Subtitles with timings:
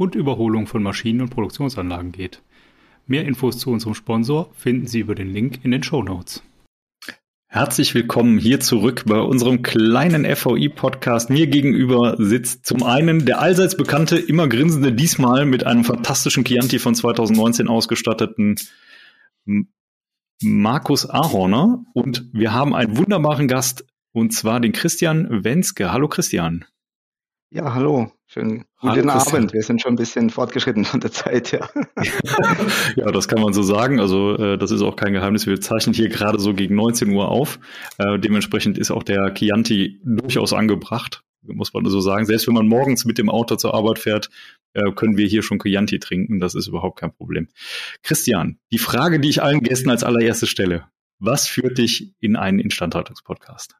[0.00, 2.40] und Überholung von Maschinen und Produktionsanlagen geht.
[3.06, 6.42] Mehr Infos zu unserem Sponsor finden Sie über den Link in den Show Notes.
[7.48, 11.28] Herzlich willkommen hier zurück bei unserem kleinen FVI-Podcast.
[11.28, 16.78] Mir gegenüber sitzt zum einen der allseits bekannte, immer grinsende, diesmal mit einem fantastischen Chianti
[16.78, 18.54] von 2019 ausgestatteten
[20.40, 21.84] Markus Ahorner.
[21.92, 25.92] Und wir haben einen wunderbaren Gast, und zwar den Christian Wenske.
[25.92, 26.64] Hallo Christian.
[27.50, 28.10] Ja, hallo.
[28.32, 29.52] Schönen guten hallo, Abend.
[29.52, 31.68] Wir sind schon ein bisschen fortgeschritten von der Zeit, ja.
[32.94, 33.98] ja, das kann man so sagen.
[33.98, 35.48] Also äh, das ist auch kein Geheimnis.
[35.48, 37.58] Wir zeichnen hier gerade so gegen 19 Uhr auf.
[37.98, 42.24] Äh, dementsprechend ist auch der Chianti durchaus angebracht, muss man so sagen.
[42.24, 44.30] Selbst wenn man morgens mit dem Auto zur Arbeit fährt,
[44.74, 46.38] äh, können wir hier schon Chianti trinken.
[46.38, 47.48] Das ist überhaupt kein Problem.
[48.04, 50.84] Christian, die Frage, die ich allen Gästen als allererstes stelle.
[51.18, 53.74] Was führt dich in einen Instandhaltungspodcast?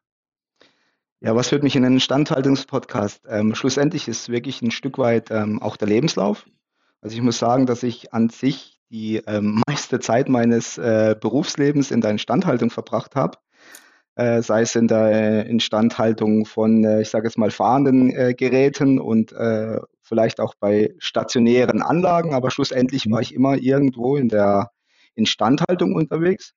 [1.23, 3.25] Ja, was führt mich in einen Instandhaltungspodcast?
[3.29, 6.47] Ähm, schlussendlich ist wirklich ein Stück weit ähm, auch der Lebenslauf.
[6.99, 11.91] Also ich muss sagen, dass ich an sich die ähm, meiste Zeit meines äh, Berufslebens
[11.91, 13.37] in der Instandhaltung verbracht habe.
[14.15, 18.33] Äh, sei es in der äh, Instandhaltung von, äh, ich sage jetzt mal, fahrenden äh,
[18.33, 24.27] Geräten und äh, vielleicht auch bei stationären Anlagen, aber schlussendlich war ich immer irgendwo in
[24.27, 24.71] der
[25.13, 26.55] Instandhaltung unterwegs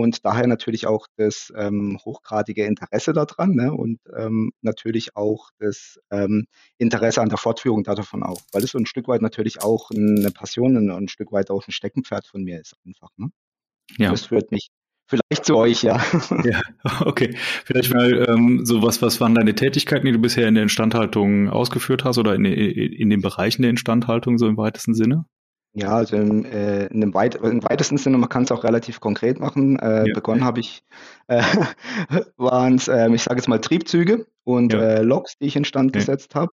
[0.00, 3.72] und daher natürlich auch das ähm, hochgradige Interesse daran ne?
[3.72, 6.46] und ähm, natürlich auch das ähm,
[6.78, 10.30] Interesse an der Fortführung davon auch, weil es so ein Stück weit natürlich auch eine
[10.30, 13.10] Passion und ein Stück weit auch ein Steckenpferd von mir ist einfach.
[13.16, 13.28] Ne?
[13.98, 14.10] Ja.
[14.10, 14.68] Das führt mich
[15.06, 16.02] vielleicht zu euch, ja.
[16.44, 16.60] Ja,
[17.04, 17.34] okay.
[17.64, 21.48] Vielleicht mal ähm, so was, was waren deine Tätigkeiten, die du bisher in der Instandhaltung
[21.48, 25.26] ausgeführt hast oder in, in den Bereichen der Instandhaltung so im weitesten Sinne?
[25.74, 29.00] Ja, also im, äh, in dem weit, im weitesten Sinne, man kann es auch relativ
[29.00, 29.78] konkret machen.
[29.78, 30.14] Äh, ja.
[30.14, 30.84] Begonnen habe ich,
[31.28, 31.42] äh,
[32.36, 34.80] waren es, äh, ich sage jetzt mal Triebzüge und ja.
[34.80, 36.00] äh, Loks, die ich instand ja.
[36.00, 36.52] gesetzt habe.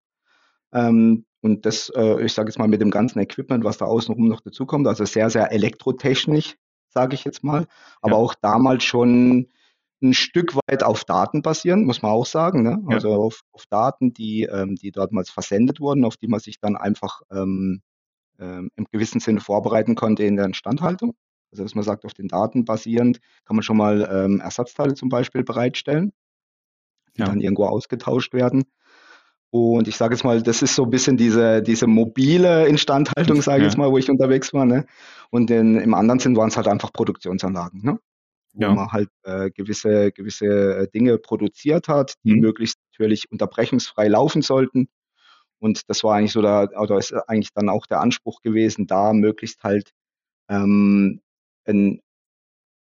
[0.72, 4.28] Ähm, und das, äh, ich sage jetzt mal mit dem ganzen Equipment, was da außenrum
[4.28, 6.56] noch dazukommt, also sehr, sehr elektrotechnisch,
[6.88, 7.66] sage ich jetzt mal,
[8.00, 9.48] aber auch damals schon
[10.00, 12.62] ein Stück weit auf Daten basieren, muss man auch sagen.
[12.62, 12.80] Ne?
[12.86, 16.76] Also auf, auf Daten, die, ähm, die dortmals versendet wurden, auf die man sich dann
[16.76, 17.82] einfach ähm,
[18.38, 21.14] ähm, im gewissen Sinne vorbereiten konnte in der Instandhaltung.
[21.50, 25.08] Also dass man sagt, auf den Daten basierend kann man schon mal ähm, Ersatzteile zum
[25.08, 26.12] Beispiel bereitstellen,
[27.16, 27.26] die ja.
[27.26, 28.64] dann irgendwo ausgetauscht werden.
[29.50, 33.58] Und ich sage jetzt mal, das ist so ein bisschen diese, diese mobile Instandhaltung, sage
[33.58, 33.68] ich ja.
[33.68, 34.66] jetzt mal, wo ich unterwegs war.
[34.66, 34.84] Ne?
[35.30, 37.98] Und in, im anderen Sinn waren es halt einfach Produktionsanlagen, ne?
[38.52, 38.74] wo ja.
[38.74, 42.40] man halt äh, gewisse, gewisse Dinge produziert hat, die mhm.
[42.40, 44.88] möglichst natürlich unterbrechungsfrei laufen sollten.
[45.58, 49.12] Und das war eigentlich so da, oder ist eigentlich dann auch der Anspruch gewesen, da
[49.12, 49.90] möglichst halt
[50.48, 51.20] ähm,
[51.66, 52.00] ein,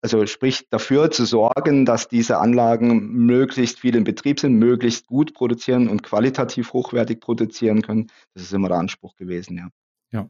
[0.03, 5.33] also sprich dafür zu sorgen, dass diese Anlagen möglichst viel in Betrieb sind, möglichst gut
[5.33, 8.07] produzieren und qualitativ hochwertig produzieren können.
[8.33, 9.69] Das ist immer der Anspruch gewesen, ja.
[10.11, 10.29] Ja.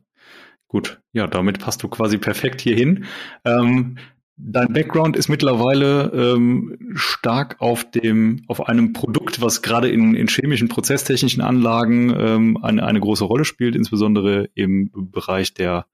[0.68, 3.06] Gut, ja, damit passt du quasi perfekt hierhin.
[3.44, 3.98] Ähm,
[4.44, 10.28] Dein Background ist mittlerweile ähm, stark auf dem, auf einem Produkt, was gerade in, in
[10.28, 15.86] chemischen, prozesstechnischen Anlagen ähm, eine, eine große Rolle spielt, insbesondere im Bereich der,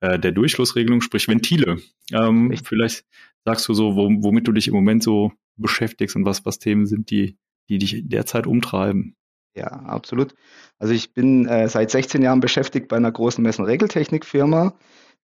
[0.00, 1.78] äh, der Durchflussregelung, sprich Ventile.
[2.10, 3.04] Ähm, vielleicht
[3.44, 6.86] sagst du so, wo, womit du dich im Moment so beschäftigst und was, was Themen
[6.86, 7.36] sind, die,
[7.68, 9.14] die dich derzeit umtreiben.
[9.54, 10.34] Ja, absolut.
[10.78, 14.74] Also ich bin äh, seit 16 Jahren beschäftigt bei einer großen Messen-Regeltechnik-Firma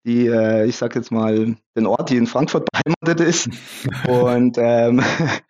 [0.04, 3.48] die, äh, ich sag jetzt mal, den Ort, die in Frankfurt beheimatet ist.
[4.08, 5.02] und, ähm,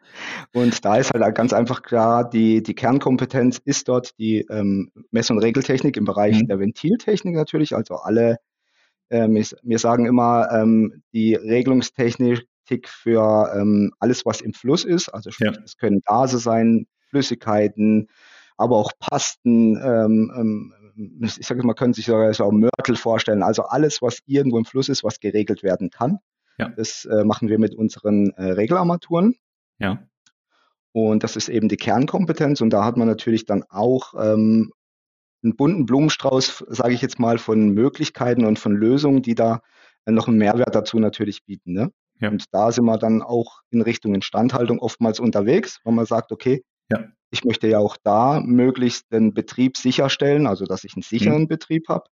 [0.54, 5.30] und da ist halt ganz einfach klar, die, die Kernkompetenz ist dort die ähm, Mess-
[5.30, 6.48] und Regeltechnik im Bereich mhm.
[6.48, 8.38] der Ventiltechnik natürlich, also alle,
[9.10, 12.46] ähm, wir sagen immer, ähm, die Regelungstechnik
[12.86, 15.08] für ähm, alles, was im Fluss ist.
[15.10, 15.60] Also sprich, ja.
[15.60, 18.08] das können Gase sein, Flüssigkeiten,
[18.56, 23.42] aber auch Pasten, ähm, ähm, ich sage mal, können sich sogar so Mörtel vorstellen.
[23.42, 26.18] Also alles, was irgendwo im Fluss ist, was geregelt werden kann.
[26.58, 26.70] Ja.
[26.70, 29.34] Das äh, machen wir mit unseren äh, Regelarmaturen.
[29.78, 30.06] Ja.
[30.92, 32.60] Und das ist eben die Kernkompetenz.
[32.62, 34.72] Und da hat man natürlich dann auch ähm,
[35.42, 39.60] einen bunten Blumenstrauß, sage ich jetzt mal, von Möglichkeiten und von Lösungen, die da
[40.06, 41.72] äh, noch einen Mehrwert dazu natürlich bieten.
[41.72, 41.92] Ne?
[42.20, 42.30] Ja.
[42.30, 46.64] Und da sind wir dann auch in Richtung Instandhaltung oftmals unterwegs, wo man sagt, okay,
[46.90, 47.04] ja.
[47.30, 51.48] Ich möchte ja auch da möglichst den Betrieb sicherstellen, also dass ich einen sicheren mhm.
[51.48, 52.04] Betrieb habe.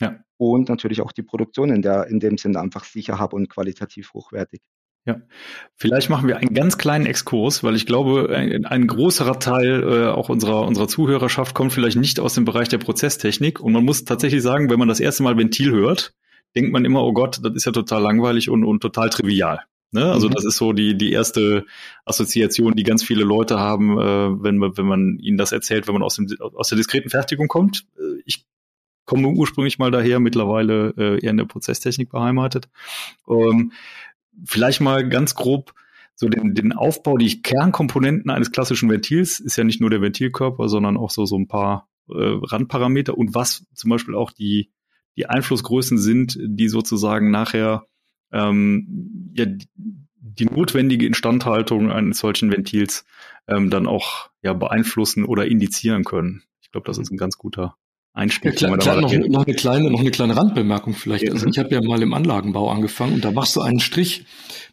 [0.00, 0.18] Ja.
[0.36, 4.12] Und natürlich auch die Produktion in, der, in dem Sinne einfach sicher habe und qualitativ
[4.14, 4.60] hochwertig.
[5.06, 5.20] Ja,
[5.76, 10.08] vielleicht machen wir einen ganz kleinen Exkurs, weil ich glaube, ein, ein größerer Teil äh,
[10.08, 13.60] auch unserer, unserer Zuhörerschaft kommt vielleicht nicht aus dem Bereich der Prozesstechnik.
[13.60, 16.14] Und man muss tatsächlich sagen, wenn man das erste Mal Ventil hört,
[16.56, 19.60] denkt man immer, oh Gott, das ist ja total langweilig und, und total trivial.
[19.94, 20.10] Ne?
[20.10, 20.32] Also mhm.
[20.32, 21.64] das ist so die, die erste
[22.04, 25.94] Assoziation, die ganz viele Leute haben, äh, wenn, man, wenn man ihnen das erzählt, wenn
[25.94, 27.86] man aus, dem, aus der diskreten Fertigung kommt.
[27.96, 28.44] Äh, ich
[29.04, 32.68] komme ursprünglich mal daher, mittlerweile äh, eher in der Prozesstechnik beheimatet.
[33.28, 33.70] Ähm,
[34.44, 35.72] vielleicht mal ganz grob
[36.16, 40.68] so den, den Aufbau, die Kernkomponenten eines klassischen Ventils ist ja nicht nur der Ventilkörper,
[40.68, 44.72] sondern auch so, so ein paar äh, Randparameter und was zum Beispiel auch die,
[45.16, 47.86] die Einflussgrößen sind, die sozusagen nachher
[48.34, 49.46] ähm, ja,
[50.16, 53.06] die notwendige Instandhaltung eines solchen Ventils
[53.46, 56.42] ähm, dann auch ja, beeinflussen oder indizieren können.
[56.60, 57.76] Ich glaube, das ist ein ganz guter
[58.12, 58.60] Einstieg.
[58.60, 61.24] Ja, klar, klar noch, noch, eine kleine, noch eine kleine Randbemerkung vielleicht.
[61.24, 61.32] Ja.
[61.32, 64.24] Also ich habe ja mal im Anlagenbau angefangen und da machst du einen Strich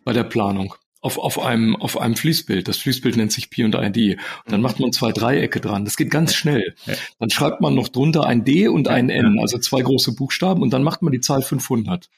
[0.04, 2.68] bei der Planung auf, auf einem, auf einem Fließbild.
[2.68, 4.20] Das Fließbild nennt sich P und ID.
[4.46, 5.86] Und dann macht man zwei Dreiecke dran.
[5.86, 6.76] Das geht ganz schnell.
[7.20, 10.72] Dann schreibt man noch drunter ein D und ein N, also zwei große Buchstaben und
[10.72, 12.10] dann macht man die Zahl 500.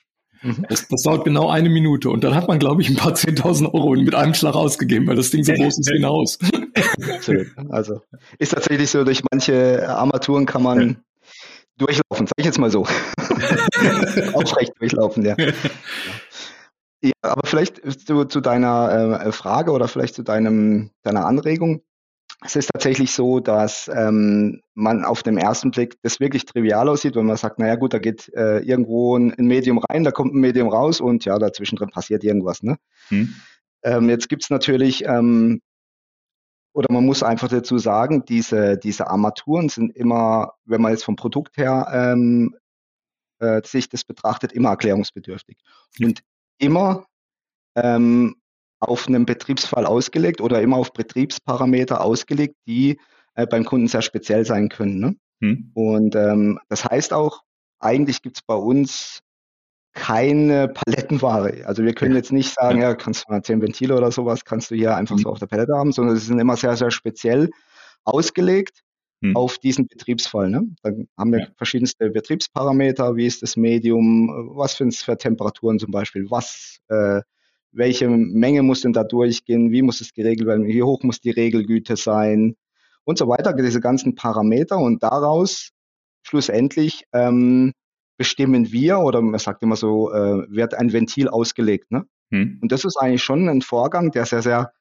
[0.43, 0.65] Mhm.
[0.69, 3.73] Das, das dauert genau eine Minute und dann hat man, glaube ich, ein paar 10.000
[3.73, 6.37] Euro mit einem Schlag ausgegeben, weil das Ding so groß ist wie ein Haus.
[7.69, 8.01] Also
[8.39, 11.03] ist tatsächlich so, durch manche Armaturen kann man
[11.77, 12.81] durchlaufen, sag ich jetzt mal so.
[14.33, 15.35] Aufrecht durchlaufen, ja.
[17.01, 17.11] ja.
[17.21, 21.83] aber vielleicht zu, zu deiner äh, Frage oder vielleicht zu deinem, deiner Anregung.
[22.45, 27.15] Es ist tatsächlich so, dass ähm, man auf dem ersten Blick das wirklich trivial aussieht,
[27.15, 30.33] wenn man sagt, naja gut, da geht äh, irgendwo ein, ein, Medium rein, da kommt
[30.33, 32.61] ein Medium raus und ja, dazwischen drin passiert irgendwas.
[32.61, 32.77] Ne?
[33.07, 33.33] Hm.
[33.83, 35.61] Ähm, jetzt gibt es natürlich ähm,
[36.73, 41.15] oder man muss einfach dazu sagen, diese, diese Armaturen sind immer, wenn man jetzt vom
[41.15, 42.55] Produkt her ähm,
[43.39, 45.57] äh, sich das betrachtet, immer erklärungsbedürftig.
[46.01, 46.21] Und
[46.57, 47.05] immer
[47.75, 48.35] ähm,
[48.83, 52.99] auf einen Betriebsfall ausgelegt oder immer auf Betriebsparameter ausgelegt, die
[53.35, 54.99] äh, beim Kunden sehr speziell sein können.
[54.99, 55.15] Ne?
[55.41, 55.71] Hm.
[55.73, 57.41] Und ähm, das heißt auch,
[57.79, 59.21] eigentlich gibt es bei uns
[59.93, 61.65] keine Palettenware.
[61.65, 64.71] Also wir können jetzt nicht sagen, ja, kannst du mal zehn Ventile oder sowas, kannst
[64.71, 65.33] du hier einfach so mhm.
[65.33, 67.49] auf der Palette haben, sondern sie sind immer sehr, sehr speziell
[68.03, 68.81] ausgelegt
[69.23, 69.35] hm.
[69.35, 70.49] auf diesen Betriebsfall.
[70.49, 70.67] Ne?
[70.81, 71.47] Dann haben wir ja.
[71.57, 77.21] verschiedenste Betriebsparameter, wie ist das Medium, was für, für Temperaturen zum Beispiel, was, äh,
[77.73, 81.31] welche Menge muss denn da durchgehen, wie muss es geregelt werden, wie hoch muss die
[81.31, 82.55] Regelgüte sein
[83.03, 85.71] und so weiter, diese ganzen Parameter und daraus
[86.23, 87.73] schlussendlich ähm,
[88.17, 91.91] bestimmen wir oder man sagt immer so, äh, wird ein Ventil ausgelegt.
[91.91, 92.05] Ne?
[92.31, 92.59] Hm.
[92.61, 94.71] Und das ist eigentlich schon ein Vorgang, der sehr, sehr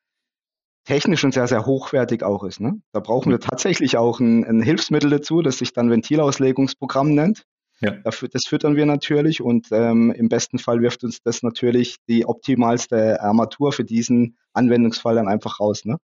[0.84, 2.60] technisch und sehr, sehr hochwertig auch ist.
[2.60, 2.80] Ne?
[2.92, 3.48] Da brauchen wir hm.
[3.48, 7.44] tatsächlich auch ein, ein Hilfsmittel dazu, das sich dann Ventilauslegungsprogramm nennt.
[7.82, 7.96] Ja.
[8.05, 13.20] Das füttern wir natürlich und ähm, im besten Fall wirft uns das natürlich die optimalste
[13.20, 15.84] Armatur für diesen Anwendungsfall dann einfach raus.
[15.84, 15.96] Ne?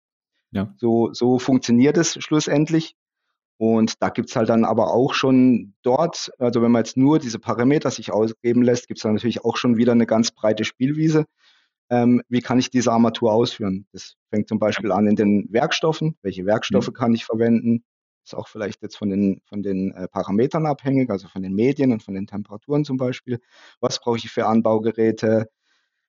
[0.53, 0.75] Ja.
[0.79, 2.95] So, so funktioniert es schlussendlich.
[3.59, 7.39] Und da gibt's halt dann aber auch schon dort, also wenn man jetzt nur diese
[7.39, 11.25] Parameter sich ausgeben lässt, gibt's dann natürlich auch schon wieder eine ganz breite Spielwiese.
[11.89, 13.87] Ähm, wie kann ich diese Armatur ausführen?
[13.93, 16.17] Das fängt zum Beispiel an in den Werkstoffen.
[16.23, 16.95] Welche Werkstoffe mhm.
[16.95, 17.85] kann ich verwenden?
[18.27, 21.93] Ist auch vielleicht jetzt von den, von den äh, Parametern abhängig, also von den Medien
[21.93, 23.41] und von den Temperaturen zum Beispiel.
[23.81, 25.49] Was brauche ich für Anbaugeräte?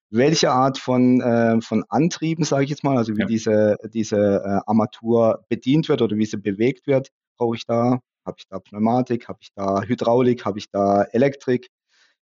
[0.10, 3.28] Welche Art von, äh, von Antrieben, sage ich jetzt mal, also wie ja.
[3.28, 8.00] diese, diese äh, Armatur bedient wird oder wie sie bewegt wird, brauche ich da?
[8.26, 9.28] Habe ich da Pneumatik?
[9.28, 10.44] Habe ich da Hydraulik?
[10.44, 11.70] Habe ich da Elektrik?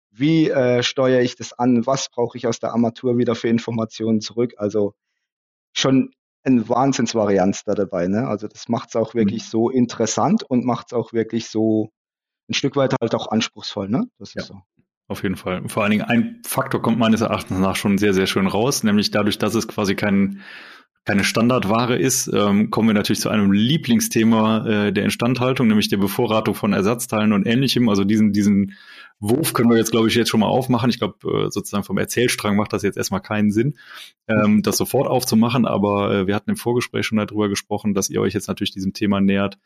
[0.09, 1.85] Wie äh, steuere ich das an?
[1.85, 4.55] Was brauche ich aus der Armatur wieder für Informationen zurück?
[4.57, 4.95] Also
[5.73, 8.07] schon ein Wahnsinnsvarianz da dabei.
[8.07, 8.27] Ne?
[8.27, 9.47] Also das macht es auch wirklich mhm.
[9.47, 11.91] so interessant und macht es auch wirklich so
[12.49, 13.89] ein Stück weit halt auch anspruchsvoll.
[13.89, 14.05] Ne?
[14.19, 14.41] Das ist ja.
[14.43, 14.61] so.
[15.07, 15.67] Auf jeden Fall.
[15.67, 19.11] Vor allen Dingen ein Faktor kommt meines Erachtens nach schon sehr, sehr schön raus, nämlich
[19.11, 20.41] dadurch, dass es quasi kein
[21.05, 25.97] keine Standardware ist, ähm, kommen wir natürlich zu einem Lieblingsthema äh, der Instandhaltung, nämlich der
[25.97, 27.89] Bevorratung von Ersatzteilen und ähnlichem.
[27.89, 28.75] Also diesen, diesen
[29.19, 30.89] Wurf können wir jetzt, glaube ich, jetzt schon mal aufmachen.
[30.89, 33.75] Ich glaube, äh, sozusagen vom Erzählstrang macht das jetzt erstmal keinen Sinn,
[34.29, 35.65] ähm, das sofort aufzumachen.
[35.65, 38.93] Aber äh, wir hatten im Vorgespräch schon darüber gesprochen, dass ihr euch jetzt natürlich diesem
[38.93, 39.57] Thema nähert,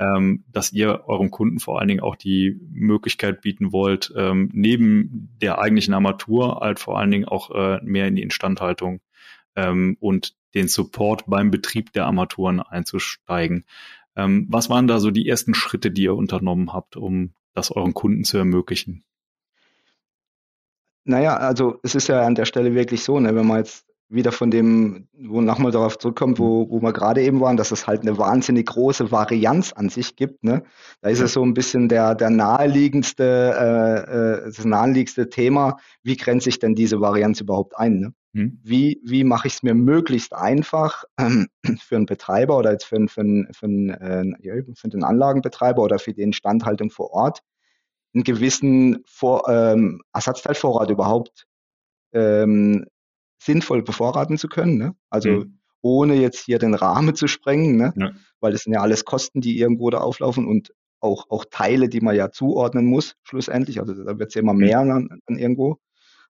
[0.00, 5.36] ähm, dass ihr eurem Kunden vor allen Dingen auch die Möglichkeit bieten wollt, ähm, neben
[5.40, 9.00] der eigentlichen Armatur halt vor allen Dingen auch äh, mehr in die Instandhaltung
[9.54, 13.64] ähm, und den Support beim Betrieb der Armaturen einzusteigen.
[14.16, 17.94] Ähm, was waren da so die ersten Schritte, die ihr unternommen habt, um das euren
[17.94, 19.04] Kunden zu ermöglichen?
[21.04, 24.32] Naja, also es ist ja an der Stelle wirklich so, ne, wenn man jetzt wieder
[24.32, 28.02] von dem, wo nochmal darauf zurückkommt, wo, wo wir gerade eben waren, dass es halt
[28.02, 30.42] eine wahnsinnig große Varianz an sich gibt.
[30.42, 30.64] Ne?
[31.00, 36.16] Da ist es so ein bisschen der, der naheliegendste, äh, äh das naheliegendste Thema, wie
[36.16, 38.00] grenze ich denn diese Varianz überhaupt ein?
[38.00, 38.12] Ne?
[38.32, 38.60] Hm.
[38.62, 41.48] Wie, wie mache ich es mir möglichst einfach ähm,
[41.80, 46.22] für einen Betreiber oder jetzt für, für, für, äh, für den Anlagenbetreiber oder für die
[46.22, 47.40] Instandhaltung vor Ort,
[48.14, 51.46] einen gewissen Vor, ähm, Ersatzteilvorrat überhaupt
[52.12, 52.86] ähm,
[53.42, 54.76] sinnvoll bevorraten zu können.
[54.76, 54.94] Ne?
[55.08, 55.58] Also mhm.
[55.82, 57.92] ohne jetzt hier den Rahmen zu sprengen, ne?
[57.96, 58.10] Ja.
[58.40, 62.00] weil das sind ja alles Kosten, die irgendwo da auflaufen und auch, auch Teile, die
[62.00, 63.80] man ja zuordnen muss, schlussendlich.
[63.80, 65.78] Also da wird es ja immer mehr dann, dann, irgendwo.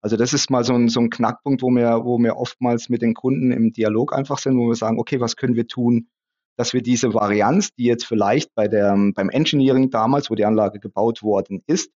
[0.02, 3.02] Also das ist mal so ein, so ein Knackpunkt, wo wir, wo wir oftmals mit
[3.02, 6.08] den Kunden im Dialog einfach sind, wo wir sagen, okay, was können wir tun,
[6.56, 10.80] dass wir diese Varianz, die jetzt vielleicht bei der, beim Engineering damals, wo die Anlage
[10.80, 11.90] gebaut worden ist,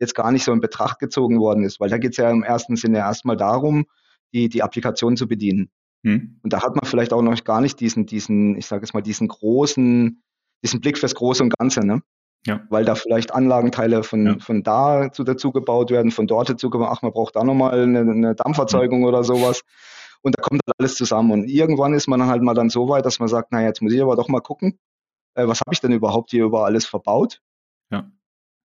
[0.00, 2.42] jetzt gar nicht so in Betracht gezogen worden ist, weil da geht es ja im
[2.42, 3.86] ersten Sinne erstmal darum,
[4.34, 5.70] die, die Applikation zu bedienen.
[6.04, 6.40] Hm.
[6.42, 9.02] Und da hat man vielleicht auch noch gar nicht diesen, diesen, ich sage jetzt mal,
[9.02, 10.22] diesen großen,
[10.64, 12.02] diesen Blick fürs Große und Ganze, ne?
[12.46, 12.60] Ja.
[12.70, 14.38] Weil da vielleicht Anlagenteile von, ja.
[14.38, 17.80] von da zu, dazu gebaut werden, von dort dazu gemacht, ach, man braucht da nochmal
[17.80, 19.08] eine, eine Dampferzeugung ja.
[19.08, 19.62] oder sowas.
[20.22, 21.30] Und da kommt dann alles zusammen.
[21.30, 23.82] Und irgendwann ist man dann halt mal dann so weit, dass man sagt, naja, jetzt
[23.82, 24.78] muss ich aber doch mal gucken,
[25.34, 27.40] äh, was habe ich denn überhaupt hier über alles verbaut?
[27.90, 28.10] Ja.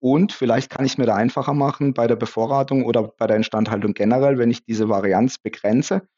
[0.01, 3.37] Und vielleicht kann ich es mir da einfacher machen bei der Bevorratung oder bei der
[3.37, 6.09] Instandhaltung generell, wenn ich diese Varianz begrenze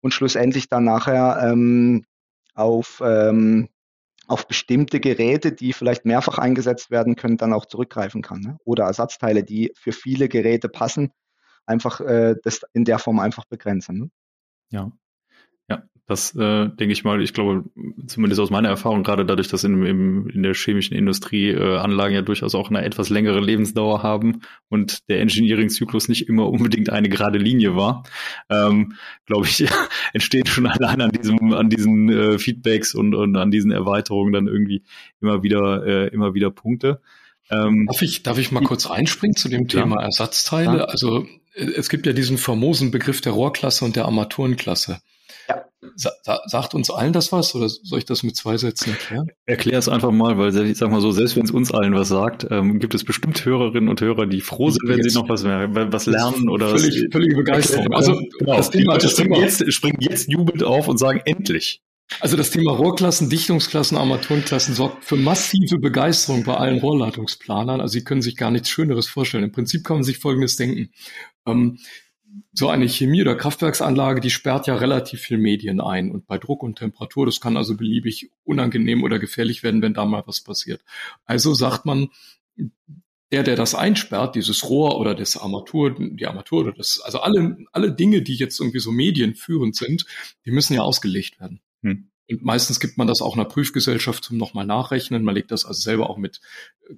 [0.00, 2.04] und schlussendlich dann nachher ähm,
[2.54, 3.68] auf, ähm,
[4.28, 8.40] auf bestimmte Geräte, die vielleicht mehrfach eingesetzt werden können, dann auch zurückgreifen kann.
[8.40, 8.58] Ne?
[8.64, 11.12] Oder Ersatzteile, die für viele Geräte passen,
[11.66, 13.98] einfach äh, das in der Form einfach begrenzen.
[13.98, 14.10] Ne?
[14.70, 14.92] Ja.
[16.08, 17.64] Das äh, denke ich mal, ich glaube,
[18.06, 22.14] zumindest aus meiner Erfahrung, gerade dadurch, dass in, im, in der chemischen Industrie äh, Anlagen
[22.14, 27.10] ja durchaus auch eine etwas längere Lebensdauer haben und der Engineering-Zyklus nicht immer unbedingt eine
[27.10, 28.04] gerade Linie war,
[28.48, 28.94] ähm,
[29.26, 29.66] glaube ich,
[30.14, 34.48] entsteht schon allein an diesem, an diesen äh, Feedbacks und, und an diesen Erweiterungen dann
[34.48, 34.84] irgendwie
[35.20, 37.02] immer wieder, äh, immer wieder Punkte.
[37.50, 40.06] Ähm, darf ich, darf ich mal kurz reinspringen zu dem Thema ja.
[40.06, 40.78] Ersatzteile?
[40.78, 40.84] Ja.
[40.84, 45.02] Also äh, es gibt ja diesen famosen Begriff der Rohrklasse und der Armaturenklasse.
[45.94, 49.30] Sagt uns allen das was oder soll ich das mit zwei Sätzen erklären?
[49.46, 52.08] Erklär es einfach mal, weil ich sag mal so, selbst wenn es uns allen was
[52.08, 55.44] sagt, ähm, gibt es bestimmt Hörerinnen und Hörer, die froh sind, wenn sie noch was,
[55.44, 57.92] mehr, was lernen oder völlig, was, völlige Begeisterung.
[57.92, 61.80] Also genau, das Thema, das springen, jetzt, springen jetzt jubelnd auf und sagen endlich.
[62.20, 67.80] Also das Thema Rohrklassen, Dichtungsklassen, Armaturenklassen sorgt für massive Begeisterung bei allen Rohrleitungsplanern.
[67.80, 69.44] Also Sie können sich gar nichts Schöneres vorstellen.
[69.44, 70.90] Im Prinzip kann man sich Folgendes denken.
[71.46, 71.78] Ähm,
[72.52, 76.10] so eine Chemie- oder Kraftwerksanlage, die sperrt ja relativ viel Medien ein.
[76.10, 80.04] Und bei Druck und Temperatur, das kann also beliebig unangenehm oder gefährlich werden, wenn da
[80.04, 80.82] mal was passiert.
[81.24, 82.08] Also sagt man,
[83.30, 87.58] der, der das einsperrt, dieses Rohr oder das Armatur, die Armatur oder das, also alle,
[87.72, 90.06] alle Dinge, die jetzt irgendwie so medienführend sind,
[90.46, 91.60] die müssen ja ausgelegt werden.
[91.82, 92.10] Hm.
[92.30, 95.24] Und meistens gibt man das auch einer Prüfgesellschaft zum nochmal nachrechnen.
[95.24, 96.40] Man legt das also selber auch mit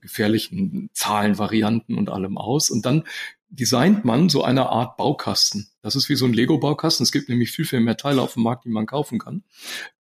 [0.01, 2.71] gefährlichen Zahlenvarianten und allem aus.
[2.71, 3.05] Und dann
[3.51, 5.67] designt man so eine Art Baukasten.
[5.83, 7.03] Das ist wie so ein Lego-Baukasten.
[7.03, 9.43] Es gibt nämlich viel, viel mehr Teile auf dem Markt, die man kaufen kann,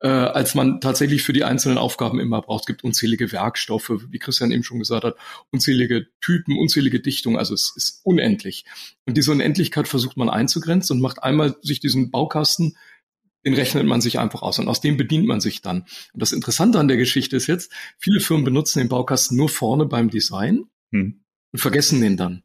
[0.01, 2.63] äh, als man tatsächlich für die einzelnen Aufgaben immer braucht.
[2.63, 5.17] Es gibt unzählige Werkstoffe, wie Christian eben schon gesagt hat,
[5.53, 7.37] unzählige Typen, unzählige Dichtungen.
[7.37, 8.65] Also es ist unendlich.
[9.07, 12.77] Und diese Unendlichkeit versucht man einzugrenzen und macht einmal sich diesen Baukasten
[13.47, 15.83] den rechnet man sich einfach aus und aus dem bedient man sich dann.
[16.13, 19.87] Und das Interessante an der Geschichte ist jetzt, viele Firmen benutzen den Baukasten nur vorne
[19.87, 21.23] beim Design hm.
[21.53, 22.43] und vergessen den dann.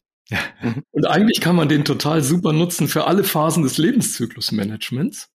[0.62, 0.84] Mhm.
[0.92, 5.30] Und eigentlich kann man den total super nutzen für alle Phasen des Lebenszyklusmanagements.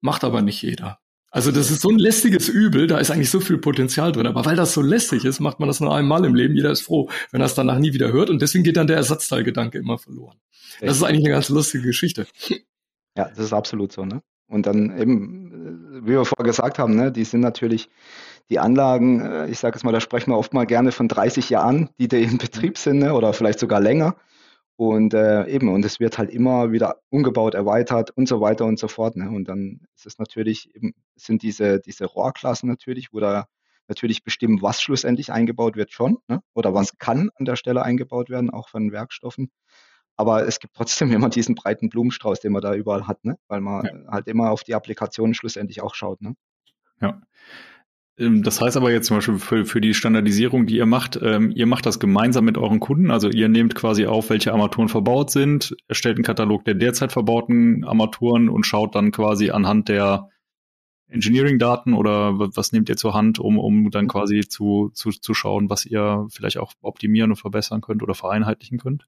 [0.00, 1.00] Macht aber nicht jeder.
[1.32, 4.26] Also das ist so ein lästiges Übel, da ist eigentlich so viel Potenzial drin.
[4.26, 6.56] Aber weil das so lästig ist, macht man das nur einmal im Leben.
[6.56, 8.30] Jeder ist froh, wenn er es danach nie wieder hört.
[8.30, 10.40] Und deswegen geht dann der Ersatzteilgedanke immer verloren.
[10.80, 12.26] Das ist eigentlich eine ganz lustige Geschichte.
[13.16, 14.22] Ja, das ist absolut so, ne?
[14.50, 17.88] Und dann eben, wie wir vorher gesagt haben, ne, die sind natürlich
[18.50, 21.50] die Anlagen, äh, ich sage es mal, da sprechen wir oft mal gerne von 30
[21.50, 24.16] Jahren, die da in Betrieb sind ne, oder vielleicht sogar länger.
[24.76, 28.78] Und äh, eben, und es wird halt immer wieder umgebaut, erweitert und so weiter und
[28.78, 29.14] so fort.
[29.14, 29.30] Ne?
[29.30, 33.46] Und dann ist es natürlich eben, sind diese, diese Rohrklassen natürlich, wo da
[33.88, 36.40] natürlich bestimmen, was schlussendlich eingebaut wird schon, ne?
[36.54, 39.50] oder was kann an der Stelle eingebaut werden, auch von Werkstoffen.
[40.20, 43.38] Aber es gibt trotzdem immer diesen breiten Blumenstrauß, den man da überall hat, ne?
[43.48, 44.12] weil man ja.
[44.12, 46.20] halt immer auf die Applikationen schlussendlich auch schaut.
[46.20, 46.36] Ne?
[47.00, 47.22] Ja.
[48.18, 51.50] Ähm, das heißt aber jetzt zum Beispiel für, für die Standardisierung, die ihr macht, ähm,
[51.52, 53.10] ihr macht das gemeinsam mit euren Kunden.
[53.10, 57.82] Also ihr nehmt quasi auf, welche Armaturen verbaut sind, erstellt einen Katalog der derzeit verbauten
[57.84, 60.28] Armaturen und schaut dann quasi anhand der
[61.08, 65.70] Engineering-Daten oder was nehmt ihr zur Hand, um, um dann quasi zu, zu, zu schauen,
[65.70, 69.06] was ihr vielleicht auch optimieren und verbessern könnt oder vereinheitlichen könnt?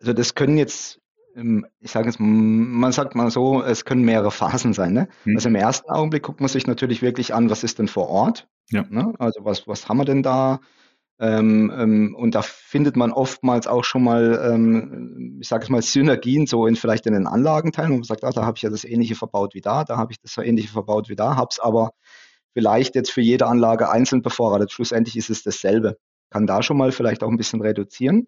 [0.00, 1.00] Also das können jetzt
[1.36, 4.92] ähm, ich sage jetzt, man sagt mal so, es können mehrere Phasen sein.
[4.92, 5.08] Ne?
[5.24, 5.36] Hm.
[5.36, 8.48] Also im ersten Augenblick guckt man sich natürlich wirklich an, was ist denn vor Ort?
[8.70, 8.84] Ja.
[8.88, 9.14] Ne?
[9.18, 10.60] Also was, was haben wir denn da?
[11.18, 15.80] Ähm, ähm, und da findet man oftmals auch schon mal, ähm, ich sage es mal,
[15.80, 18.70] Synergien so in vielleicht in den Anlagenteilen, wo man sagt, ah, da habe ich ja
[18.70, 21.58] das Ähnliche verbaut wie da, da habe ich das Ähnliche verbaut wie da, habe es
[21.58, 21.92] aber
[22.52, 24.72] vielleicht jetzt für jede Anlage einzeln bevorratet.
[24.72, 25.96] Schlussendlich ist es dasselbe.
[26.30, 28.26] Kann da schon mal vielleicht auch ein bisschen reduzieren.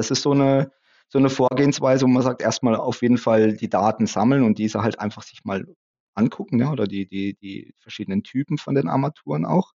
[0.00, 0.72] Das ist so eine,
[1.08, 4.82] so eine Vorgehensweise, wo man sagt, erstmal auf jeden Fall die Daten sammeln und diese
[4.82, 5.66] halt einfach sich mal
[6.14, 9.72] angucken, ja, oder die, die, die verschiedenen Typen von den Armaturen auch.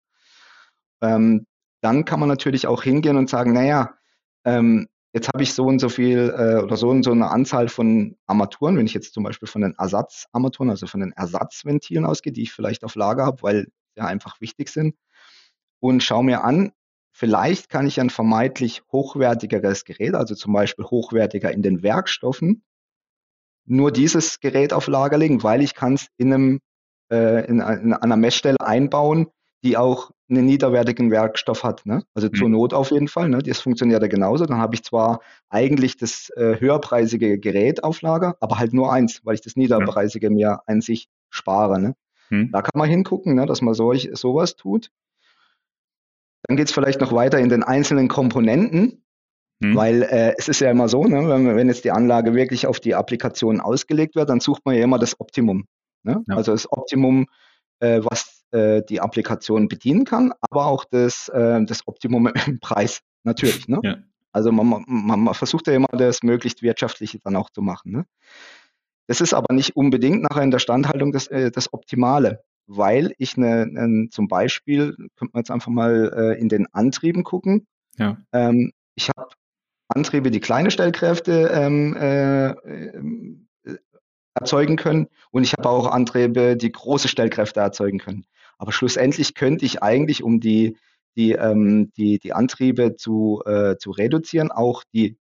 [1.02, 1.46] Ähm,
[1.82, 3.94] dann kann man natürlich auch hingehen und sagen, naja,
[4.46, 7.68] ähm, jetzt habe ich so und so viel äh, oder so und so eine Anzahl
[7.68, 12.32] von Armaturen, wenn ich jetzt zum Beispiel von den Ersatzarmaturen, also von den Ersatzventilen ausgehe,
[12.32, 14.96] die ich vielleicht auf Lager habe, weil sie ja einfach wichtig sind,
[15.80, 16.72] und schaue mir an,
[17.16, 22.64] Vielleicht kann ich ein vermeintlich hochwertigeres Gerät, also zum Beispiel hochwertiger in den Werkstoffen,
[23.66, 26.60] nur dieses Gerät auf Lager legen, weil ich kann es in, einem,
[27.12, 29.28] äh, in, in einer Messstelle einbauen,
[29.62, 31.86] die auch einen niederwertigen Werkstoff hat.
[31.86, 32.02] Ne?
[32.14, 32.34] Also mhm.
[32.34, 33.28] zur Not auf jeden Fall.
[33.28, 33.38] Ne?
[33.38, 34.44] Das funktioniert ja genauso.
[34.44, 39.20] Dann habe ich zwar eigentlich das äh, höherpreisige Gerät auf Lager, aber halt nur eins,
[39.24, 41.80] weil ich das niederpreisige mir an sich spare.
[41.80, 41.94] Ne?
[42.30, 42.50] Mhm.
[42.50, 44.90] Da kann man hingucken, ne, dass man solch, sowas tut.
[46.44, 49.04] Dann geht es vielleicht noch weiter in den einzelnen Komponenten,
[49.62, 49.74] hm.
[49.74, 52.80] weil äh, es ist ja immer so, ne, wenn, wenn, jetzt die Anlage wirklich auf
[52.80, 55.66] die Applikation ausgelegt wird, dann sucht man ja immer das Optimum.
[56.02, 56.22] Ne?
[56.28, 56.36] Ja.
[56.36, 57.26] Also das Optimum,
[57.80, 63.00] äh, was äh, die Applikation bedienen kann, aber auch das, äh, das Optimum im Preis,
[63.22, 63.68] natürlich.
[63.68, 63.80] Ne?
[63.82, 63.96] Ja.
[64.32, 67.92] Also man, man, man, versucht ja immer das möglichst Wirtschaftliche dann auch zu machen.
[67.92, 68.06] Ne?
[69.06, 73.36] Das ist aber nicht unbedingt nachher in der Standhaltung das, äh, das Optimale weil ich
[73.36, 77.66] eine, eine, zum Beispiel, könnte man jetzt einfach mal äh, in den Antrieben gucken.
[77.98, 78.16] Ja.
[78.32, 79.28] Ähm, ich habe
[79.88, 83.28] Antriebe, die kleine Stellkräfte ähm, äh, äh,
[84.34, 88.24] erzeugen können und ich habe auch Antriebe, die große Stellkräfte erzeugen können.
[88.58, 90.76] Aber schlussendlich könnte ich eigentlich, um die,
[91.16, 95.18] die, ähm, die, die Antriebe zu, äh, zu reduzieren, auch die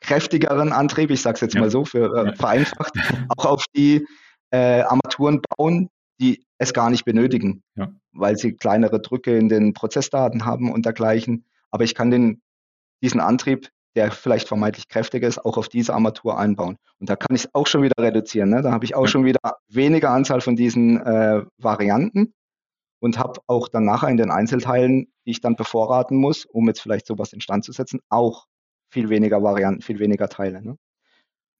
[0.00, 1.60] kräftigeren Antriebe, ich sage es jetzt ja.
[1.60, 2.94] mal so für äh, vereinfacht,
[3.36, 4.06] auch auf die
[4.54, 5.88] Armaturen bauen,
[6.22, 7.92] die es gar nicht benötigen, ja.
[8.12, 11.44] weil sie kleinere Drücke in den Prozessdaten haben und dergleichen.
[11.70, 12.40] Aber ich kann den,
[13.02, 16.78] diesen Antrieb, der vielleicht vermeintlich kräftiger ist, auch auf diese Armatur einbauen.
[16.98, 18.50] Und da kann ich es auch schon wieder reduzieren.
[18.50, 18.62] Ne?
[18.62, 19.08] Da habe ich auch ja.
[19.08, 22.32] schon wieder weniger Anzahl von diesen äh, Varianten
[23.00, 26.80] und habe auch dann nachher in den Einzelteilen, die ich dann bevorraten muss, um jetzt
[26.80, 28.46] vielleicht sowas instand zu setzen, auch
[28.90, 30.62] viel weniger Varianten, viel weniger Teile.
[30.62, 30.76] Ne?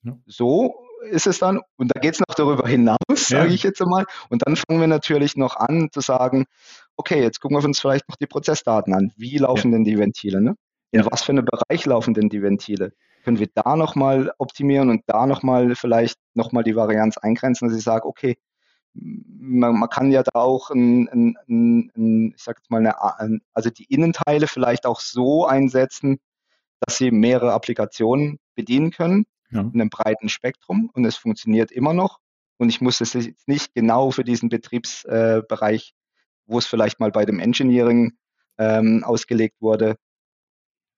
[0.05, 0.17] Ja.
[0.27, 3.43] So ist es dann, und da geht es noch darüber hinaus, ja.
[3.43, 4.05] sage ich jetzt einmal.
[4.29, 6.45] Und dann fangen wir natürlich noch an zu sagen,
[6.97, 9.13] okay, jetzt gucken wir uns vielleicht noch die Prozessdaten an.
[9.17, 9.79] Wie laufen ja.
[9.79, 10.41] denn die Ventile?
[10.41, 10.57] Ne?
[10.91, 12.93] In was für einem Bereich laufen denn die Ventile?
[13.25, 17.85] Können wir da nochmal optimieren und da nochmal vielleicht nochmal die Varianz eingrenzen, dass ich
[17.85, 18.37] sage, okay,
[18.95, 23.71] man, man, kann ja da auch, ein, ein, ein, ich sag jetzt mal, eine, also
[23.71, 26.19] die Innenteile vielleicht auch so einsetzen,
[26.81, 29.61] dass sie mehrere Applikationen bedienen können ja.
[29.61, 32.19] in einem breiten Spektrum und es funktioniert immer noch.
[32.59, 37.11] Und ich muss es jetzt nicht genau für diesen Betriebsbereich, äh, wo es vielleicht mal
[37.11, 38.13] bei dem Engineering
[38.59, 39.97] ähm, ausgelegt wurde,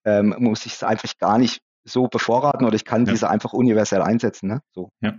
[0.05, 3.13] ähm, muss ich es einfach gar nicht so bevorraten oder ich kann ja.
[3.13, 4.47] diese einfach universell einsetzen.
[4.47, 4.61] Ne?
[4.73, 4.91] So.
[5.01, 5.17] Ja.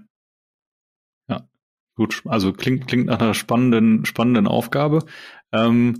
[1.29, 1.49] Ja,
[1.94, 2.22] gut.
[2.27, 5.05] Also klingt, klingt nach einer spannenden, spannenden Aufgabe.
[5.53, 5.99] Ähm,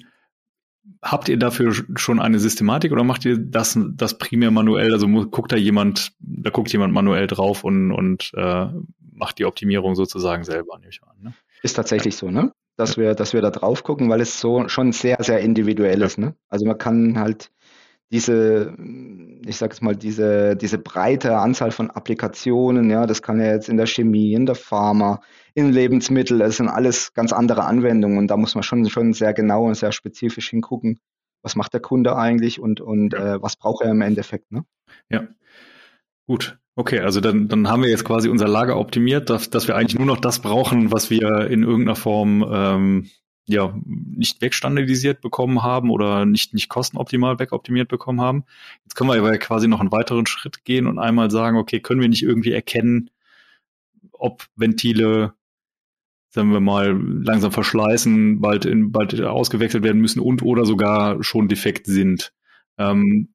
[1.03, 4.93] Habt ihr dafür schon eine Systematik oder macht ihr das, das primär manuell?
[4.93, 8.67] Also guckt da jemand, da guckt jemand manuell drauf und, und äh,
[9.13, 11.17] macht die Optimierung sozusagen selber, nehme ich an.
[11.23, 11.35] Ne?
[11.63, 12.53] Ist tatsächlich so, ne?
[12.77, 16.07] Dass wir, dass wir da drauf gucken, weil es so schon sehr, sehr individuell ja.
[16.07, 16.19] ist.
[16.19, 16.35] Ne?
[16.49, 17.51] Also man kann halt
[18.11, 18.77] diese,
[19.45, 23.69] ich sage es mal, diese, diese breite Anzahl von Applikationen, ja, das kann ja jetzt
[23.69, 25.21] in der Chemie, in der Pharma,
[25.55, 29.35] in Lebensmitteln, das sind alles ganz andere Anwendungen und da muss man schon, schon sehr
[29.35, 31.01] genau und sehr spezifisch hingucken,
[31.43, 33.35] was macht der Kunde eigentlich und, und ja.
[33.35, 34.53] äh, was braucht er im Endeffekt.
[34.53, 34.65] Ne?
[35.11, 35.27] Ja,
[36.27, 36.59] gut.
[36.79, 39.97] Okay, also dann, dann haben wir jetzt quasi unser Lager optimiert, dass, dass wir eigentlich
[39.97, 43.11] nur noch das brauchen, was wir in irgendeiner Form ähm,
[43.47, 48.45] ja nicht wegstandardisiert bekommen haben oder nicht nicht kostenoptimal wegoptimiert bekommen haben.
[48.85, 52.01] Jetzt können wir aber quasi noch einen weiteren Schritt gehen und einmal sagen, okay, können
[52.01, 53.11] wir nicht irgendwie erkennen,
[54.13, 55.35] ob Ventile
[56.37, 61.49] sagen wir mal, langsam verschleißen, bald, in, bald ausgewechselt werden müssen und oder sogar schon
[61.49, 62.33] defekt sind.
[62.77, 63.31] Ähm,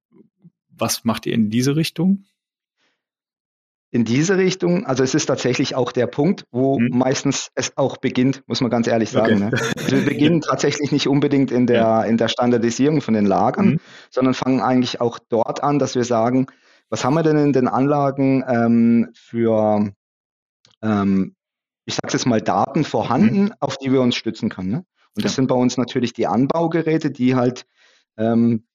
[0.70, 2.26] was macht ihr in diese Richtung?
[3.92, 4.86] In diese Richtung.
[4.86, 6.98] Also es ist tatsächlich auch der Punkt, wo mhm.
[6.98, 9.44] meistens es auch beginnt, muss man ganz ehrlich sagen.
[9.44, 9.52] Okay.
[9.52, 9.52] Ne?
[9.78, 12.04] Also wir beginnen tatsächlich nicht unbedingt in der, ja.
[12.04, 13.80] in der Standardisierung von den Lagern, mhm.
[14.10, 16.48] sondern fangen eigentlich auch dort an, dass wir sagen,
[16.90, 19.92] was haben wir denn in den Anlagen ähm, für,
[20.82, 21.36] ähm,
[21.86, 23.54] ich sage jetzt mal, Daten vorhanden, mhm.
[23.60, 24.72] auf die wir uns stützen können.
[24.72, 24.86] Ne?
[25.16, 25.38] Und das ja.
[25.38, 27.66] sind bei uns natürlich die Anbaugeräte, die halt
[28.18, 28.66] ähm,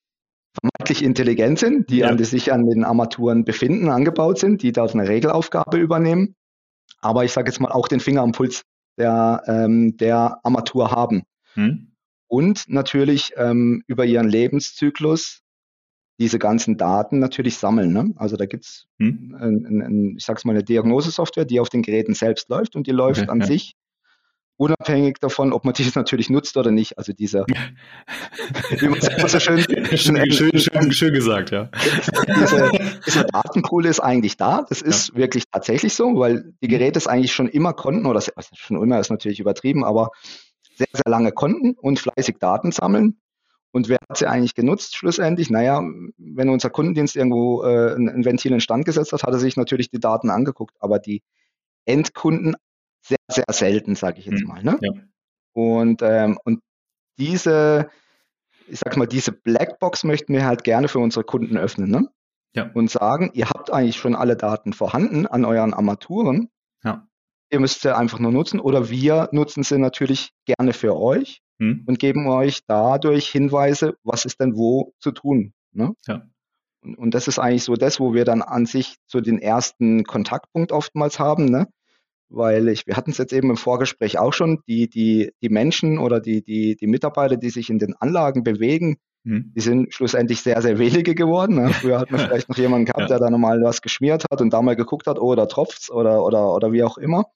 [0.61, 2.09] vermeintlich intelligent sind, die, ja.
[2.09, 6.35] an, die sich an den Armaturen befinden, angebaut sind, die dort eine Regelaufgabe übernehmen.
[7.01, 8.63] Aber ich sage jetzt mal auch den Finger am Puls
[8.99, 11.23] der, ähm, der Armatur haben.
[11.55, 11.93] Hm.
[12.29, 15.43] Und natürlich ähm, über ihren Lebenszyklus
[16.19, 17.93] diese ganzen Daten natürlich sammeln.
[17.93, 18.13] Ne?
[18.17, 19.37] Also da gibt's, hm.
[19.39, 22.87] ein, ein, ein, ich sag's mal, eine Diagnosesoftware, die auf den Geräten selbst läuft und
[22.87, 23.47] die läuft okay, an ja.
[23.47, 23.75] sich
[24.57, 26.99] unabhängig davon, ob man dieses natürlich nutzt oder nicht.
[26.99, 27.47] Also dieser,
[28.79, 31.71] wie man es so schön, schön, schön, schön, schön gesagt, ja.
[32.29, 32.71] Diese,
[33.07, 34.65] dieser Datenpool ist eigentlich da.
[34.69, 35.17] Das ist ja.
[35.17, 39.11] wirklich tatsächlich so, weil die Geräte es eigentlich schon immer konnten, oder schon immer ist
[39.11, 40.11] natürlich übertrieben, aber
[40.77, 43.19] sehr, sehr lange konnten und fleißig Daten sammeln.
[43.73, 45.51] Und wer hat sie eigentlich genutzt schlussendlich?
[45.51, 45.83] Naja,
[46.17, 49.91] wenn unser Kundendienst irgendwo äh, ein Ventil in Stand gesetzt hat, hat er sich natürlich
[49.91, 50.77] die Daten angeguckt.
[50.81, 51.23] Aber die
[51.85, 52.57] Endkunden
[53.07, 54.49] sehr, sehr selten, sage ich jetzt mhm.
[54.49, 54.63] mal.
[54.63, 54.79] Ne?
[54.81, 54.91] Ja.
[55.53, 56.61] Und, ähm, und
[57.19, 57.89] diese,
[58.69, 61.91] ich sag mal, diese Blackbox möchten wir halt gerne für unsere Kunden öffnen.
[61.91, 62.09] Ne?
[62.55, 62.71] Ja.
[62.75, 66.51] Und sagen, ihr habt eigentlich schon alle Daten vorhanden an euren Armaturen.
[66.83, 67.07] Ja.
[67.51, 71.85] Ihr müsst sie einfach nur nutzen oder wir nutzen sie natürlich gerne für euch hm.
[71.87, 75.53] und geben euch dadurch Hinweise, was ist denn wo zu tun.
[75.73, 75.95] Ne?
[76.07, 76.23] Ja.
[76.83, 80.05] Und, und das ist eigentlich so das, wo wir dann an sich so den ersten
[80.05, 81.45] Kontaktpunkt oftmals haben.
[81.47, 81.69] Ne?
[82.29, 85.99] Weil ich, wir hatten es jetzt eben im Vorgespräch auch schon, die, die, die Menschen
[85.99, 89.53] oder die, die, die Mitarbeiter, die sich in den Anlagen bewegen, mhm.
[89.55, 91.57] die sind schlussendlich sehr, sehr wenige geworden.
[91.57, 91.71] Ne?
[91.71, 93.07] Früher hat man vielleicht noch jemanden gehabt, ja.
[93.07, 96.25] der da nochmal was geschmiert hat und da mal geguckt hat, oh, da tropft's oder,
[96.25, 97.27] oder, oder wie auch immer.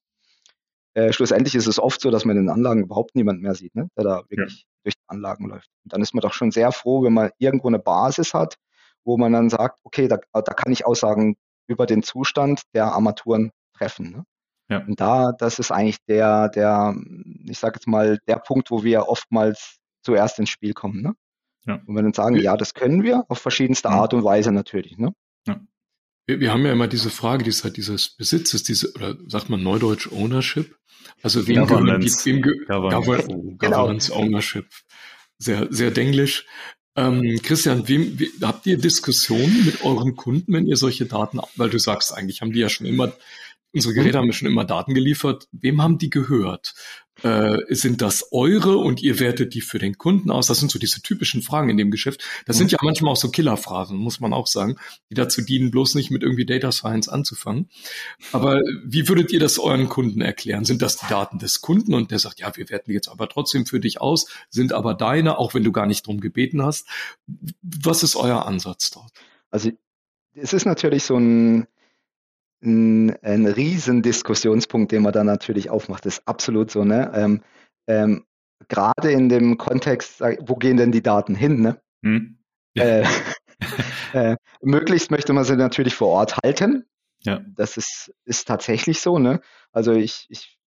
[0.94, 3.76] Äh, schlussendlich ist es oft so, dass man in den Anlagen überhaupt niemand mehr sieht,
[3.76, 3.88] ne?
[3.96, 4.68] der da wirklich ja.
[4.82, 5.68] durch die Anlagen läuft.
[5.84, 8.56] Und dann ist man doch schon sehr froh, wenn man irgendwo eine Basis hat,
[9.04, 11.36] wo man dann sagt, okay, da, da kann ich Aussagen
[11.68, 14.10] über den Zustand der Armaturen treffen.
[14.10, 14.24] Ne?
[14.70, 14.78] Ja.
[14.86, 16.94] Und da, das ist eigentlich der, der,
[17.44, 21.02] ich sage jetzt mal, der Punkt, wo wir oftmals zuerst ins Spiel kommen.
[21.02, 21.14] Ne?
[21.66, 21.82] Ja.
[21.86, 23.94] Und wir dann sagen, ja, das können wir auf verschiedenste ja.
[23.94, 24.96] Art und Weise natürlich.
[24.96, 25.12] Ne?
[25.46, 25.60] Ja.
[26.26, 29.62] Wir, wir haben ja immer diese Frage, die halt dieses Besitzes, diese, oder sagt man
[29.62, 30.76] Neudeutsch Ownership?
[31.22, 32.24] Also wem Governance.
[32.24, 34.20] Wem Governance, oh, Governance genau.
[34.20, 34.66] Ownership.
[35.38, 36.46] Sehr, sehr denglisch.
[36.96, 41.70] Ähm, Christian, wem, wie, habt ihr Diskussionen mit euren Kunden, wenn ihr solche Daten, weil
[41.70, 43.12] du sagst, eigentlich haben die ja schon immer
[43.72, 45.46] Unsere Geräte haben schon immer Daten geliefert.
[45.52, 46.74] Wem haben die gehört?
[47.22, 50.46] Äh, sind das eure und ihr wertet die für den Kunden aus?
[50.46, 52.24] Das sind so diese typischen Fragen in dem Geschäft.
[52.46, 54.76] Das sind ja manchmal auch so Killerphrasen, muss man auch sagen,
[55.10, 57.68] die dazu dienen, bloß nicht mit irgendwie Data Science anzufangen.
[58.32, 60.64] Aber wie würdet ihr das euren Kunden erklären?
[60.64, 63.28] Sind das die Daten des Kunden und der sagt, ja, wir werten die jetzt aber
[63.28, 66.88] trotzdem für dich aus, sind aber deine, auch wenn du gar nicht drum gebeten hast.
[67.62, 69.12] Was ist euer Ansatz dort?
[69.50, 69.70] Also
[70.34, 71.66] es ist natürlich so ein
[72.62, 76.06] ein, ein riesen Diskussionspunkt, den man da natürlich aufmacht.
[76.06, 77.10] Das ist absolut so, ne?
[77.14, 77.42] Ähm,
[77.86, 78.24] ähm,
[78.68, 81.80] Gerade in dem Kontext, wo gehen denn die Daten hin, ne?
[82.04, 82.38] Hm.
[82.74, 82.84] Ja.
[82.84, 83.06] Äh,
[84.12, 86.84] äh, möglichst möchte man sie natürlich vor Ort halten.
[87.24, 87.40] Ja.
[87.56, 89.40] Das ist, ist tatsächlich so, ne?
[89.72, 90.58] Also ich, ich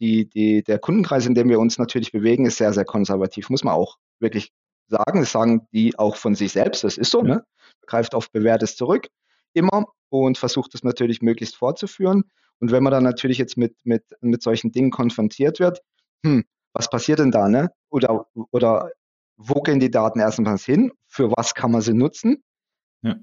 [0.00, 3.64] die, die, der Kundenkreis, in dem wir uns natürlich bewegen, ist sehr, sehr konservativ, muss
[3.64, 4.52] man auch wirklich
[4.88, 5.20] sagen.
[5.20, 7.36] Das sagen die auch von sich selbst, das ist so, ja.
[7.36, 7.44] ne?
[7.86, 9.08] Greift auf Bewährtes zurück,
[9.52, 12.24] immer und versucht es natürlich möglichst fortzuführen.
[12.60, 15.80] Und wenn man dann natürlich jetzt mit, mit, mit solchen Dingen konfrontiert wird,
[16.24, 17.70] hm, was passiert denn da, ne?
[17.90, 18.90] Oder, oder
[19.36, 20.92] wo gehen die Daten erstmals hin?
[21.06, 22.42] Für was kann man sie nutzen?
[23.02, 23.14] Ja.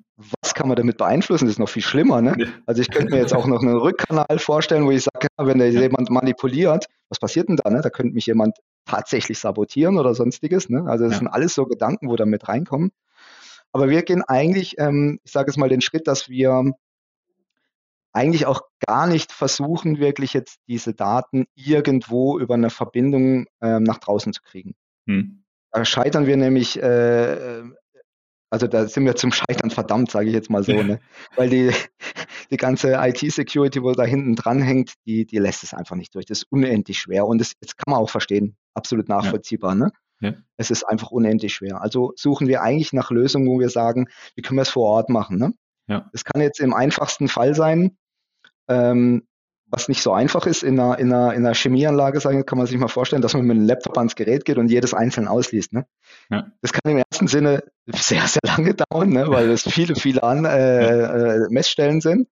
[0.41, 1.45] Was kann man damit beeinflussen?
[1.45, 2.21] Das ist noch viel schlimmer.
[2.21, 2.35] Ne?
[2.37, 2.47] Ja.
[2.65, 5.65] Also ich könnte mir jetzt auch noch einen Rückkanal vorstellen, wo ich sage, wenn da
[5.65, 7.69] jemand manipuliert, was passiert denn da?
[7.69, 7.81] Ne?
[7.81, 10.69] Da könnte mich jemand tatsächlich sabotieren oder sonstiges.
[10.69, 10.85] Ne?
[10.87, 11.19] Also das ja.
[11.19, 12.91] sind alles so Gedanken, wo da mit reinkommen.
[13.75, 16.71] Aber wir gehen eigentlich, ähm, ich sage es mal, den Schritt, dass wir
[18.13, 23.97] eigentlich auch gar nicht versuchen, wirklich jetzt diese Daten irgendwo über eine Verbindung ähm, nach
[23.97, 24.75] draußen zu kriegen.
[25.09, 25.43] Hm.
[25.71, 27.63] Da scheitern wir nämlich, äh,
[28.49, 31.01] also da sind wir zum Scheitern verdammt, sage ich jetzt mal so, ne?
[31.35, 31.69] weil die,
[32.51, 36.25] die ganze IT-Security, wo da hinten dran hängt, die, die lässt es einfach nicht durch.
[36.25, 39.71] Das ist unendlich schwer und das, das kann man auch verstehen, absolut nachvollziehbar.
[39.71, 39.87] Ja.
[39.87, 39.91] Ne?
[40.21, 40.33] Ja.
[40.57, 41.81] Es ist einfach unendlich schwer.
[41.81, 45.09] Also suchen wir eigentlich nach Lösungen, wo wir sagen, wie können wir es vor Ort
[45.09, 45.37] machen.
[45.37, 45.53] Ne?
[45.87, 46.09] Ja.
[46.13, 47.97] Es kann jetzt im einfachsten Fall sein,
[48.67, 49.27] ähm,
[49.67, 52.67] was nicht so einfach ist in einer, in einer, in einer Chemieanlage, sagen, kann man
[52.67, 55.73] sich mal vorstellen, dass man mit einem Laptop ans Gerät geht und jedes einzeln ausliest.
[55.73, 55.85] Ne?
[56.29, 56.51] Ja.
[56.61, 59.27] Das kann im ersten Sinne sehr, sehr lange dauern, ne?
[59.27, 62.29] weil es viele, viele an, äh, äh, Messstellen sind.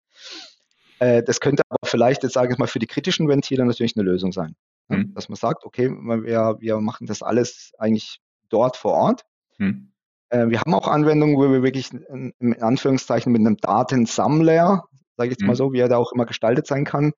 [0.99, 4.05] Äh, das könnte aber vielleicht, jetzt sage ich mal, für die kritischen Ventile natürlich eine
[4.05, 4.55] Lösung sein.
[4.89, 5.13] Mhm.
[5.13, 8.19] Dass man sagt, okay, wir, wir machen das alles eigentlich
[8.49, 9.25] dort vor Ort.
[9.57, 9.93] Mhm.
[10.29, 15.37] Äh, wir haben auch Anwendungen, wo wir wirklich in Anführungszeichen mit einem Datensammler, sage ich
[15.37, 15.57] jetzt mal mhm.
[15.57, 17.13] so, wie er da auch immer gestaltet sein kann,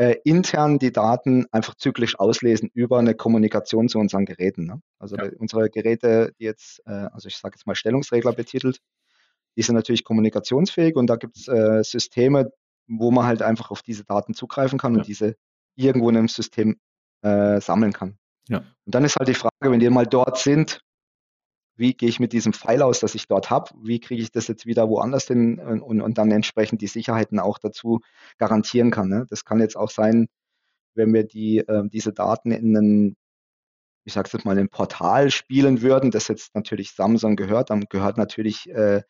[0.00, 4.64] äh, intern die Daten einfach zyklisch auslesen über eine Kommunikation zu unseren Geräten.
[4.64, 4.80] Ne?
[4.98, 5.28] Also ja.
[5.38, 8.80] unsere Geräte, die jetzt, äh, also ich sage jetzt mal Stellungsregler betitelt,
[9.58, 12.50] die sind natürlich kommunikationsfähig und da gibt es äh, Systeme,
[12.88, 15.00] wo man halt einfach auf diese Daten zugreifen kann ja.
[15.00, 15.36] und diese
[15.76, 16.78] irgendwo in einem System
[17.22, 18.16] äh, sammeln kann.
[18.48, 18.58] Ja.
[18.58, 20.82] Und dann ist halt die Frage, wenn die mal dort sind,
[21.76, 24.48] wie gehe ich mit diesem Pfeil aus, das ich dort habe, wie kriege ich das
[24.48, 28.00] jetzt wieder woanders hin und, und, und, dann entsprechend die Sicherheiten auch dazu
[28.38, 29.08] garantieren kann.
[29.08, 29.26] Ne?
[29.30, 30.28] Das kann jetzt auch sein,
[30.94, 33.16] wenn wir die, äh, diese Daten in einen,
[34.04, 38.18] ich sage jetzt mal, ein Portal spielen würden, das jetzt natürlich Samsung gehört, dann gehört
[38.18, 39.02] natürlich äh,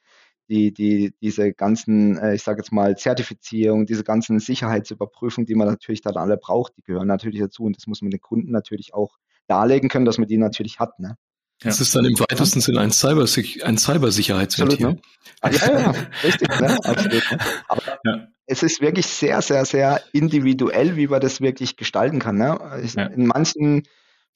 [0.51, 5.69] die, die, diese ganzen, äh, ich sage jetzt mal, Zertifizierung, diese ganzen Sicherheitsüberprüfungen, die man
[5.69, 8.93] natürlich dann alle braucht, die gehören natürlich dazu und das muss man den Kunden natürlich
[8.93, 10.99] auch darlegen können, dass man die natürlich hat.
[10.99, 11.17] Ne?
[11.61, 13.27] Das ist dann im weitesten Sinne ein, Cyber
[13.65, 14.87] ein Cybersicherheitsventil.
[14.87, 15.01] Ne?
[15.41, 16.79] Ah, ja, ja, richtig, ne?
[16.85, 17.31] absolut.
[17.31, 17.39] Ne?
[17.69, 18.27] Aber ja.
[18.47, 22.39] es ist wirklich sehr, sehr, sehr individuell, wie man das wirklich gestalten kann.
[22.39, 22.59] Ne?
[22.97, 23.07] Ja.
[23.07, 23.85] In manchen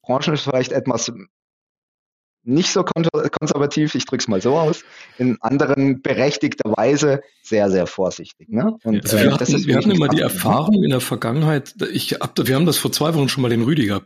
[0.02, 1.12] Branchen ist es vielleicht etwas
[2.44, 4.84] nicht so konservativ, ich drücke es mal so aus,
[5.18, 8.48] in anderen berechtigterweise sehr, sehr vorsichtig.
[8.48, 8.76] Ne?
[8.84, 10.20] Und, also wir, äh, hatten, wir hatten immer die?
[10.20, 14.02] Erfahrung in der Vergangenheit, ich, wir haben das vor zwei Wochen schon mal den Rüdiger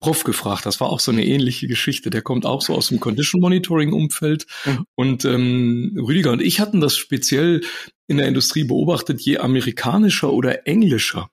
[0.00, 3.00] Prof gefragt, das war auch so eine ähnliche Geschichte, der kommt auch so aus dem
[3.00, 4.84] Condition Monitoring Umfeld mhm.
[4.94, 7.62] und ähm, Rüdiger und ich hatten das speziell
[8.06, 11.28] in der Industrie beobachtet, je amerikanischer oder englischer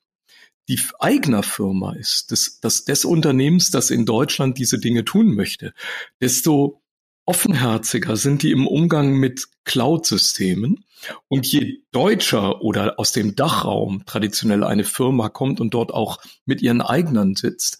[0.67, 5.73] die eigener Firma ist, des, des, des Unternehmens, das in Deutschland diese Dinge tun möchte,
[6.21, 6.81] desto
[7.25, 10.85] offenherziger sind die im Umgang mit Cloud-Systemen.
[11.27, 16.61] Und je deutscher oder aus dem Dachraum traditionell eine Firma kommt und dort auch mit
[16.61, 17.79] ihren eigenen sitzt,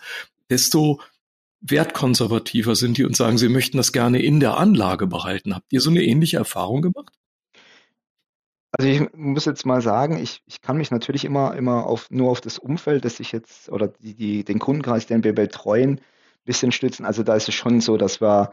[0.49, 0.99] desto
[1.61, 5.55] wertkonservativer sind die und sagen, sie möchten das gerne in der Anlage behalten.
[5.55, 7.13] Habt ihr so eine ähnliche Erfahrung gemacht?
[8.77, 12.29] Also ich muss jetzt mal sagen, ich, ich kann mich natürlich immer, immer auf, nur
[12.29, 16.01] auf das Umfeld, das ich jetzt, oder die, die, den Kundenkreis, den wir betreuen, ein
[16.43, 17.05] bisschen stützen.
[17.05, 18.51] Also da ist es schon so, dass wir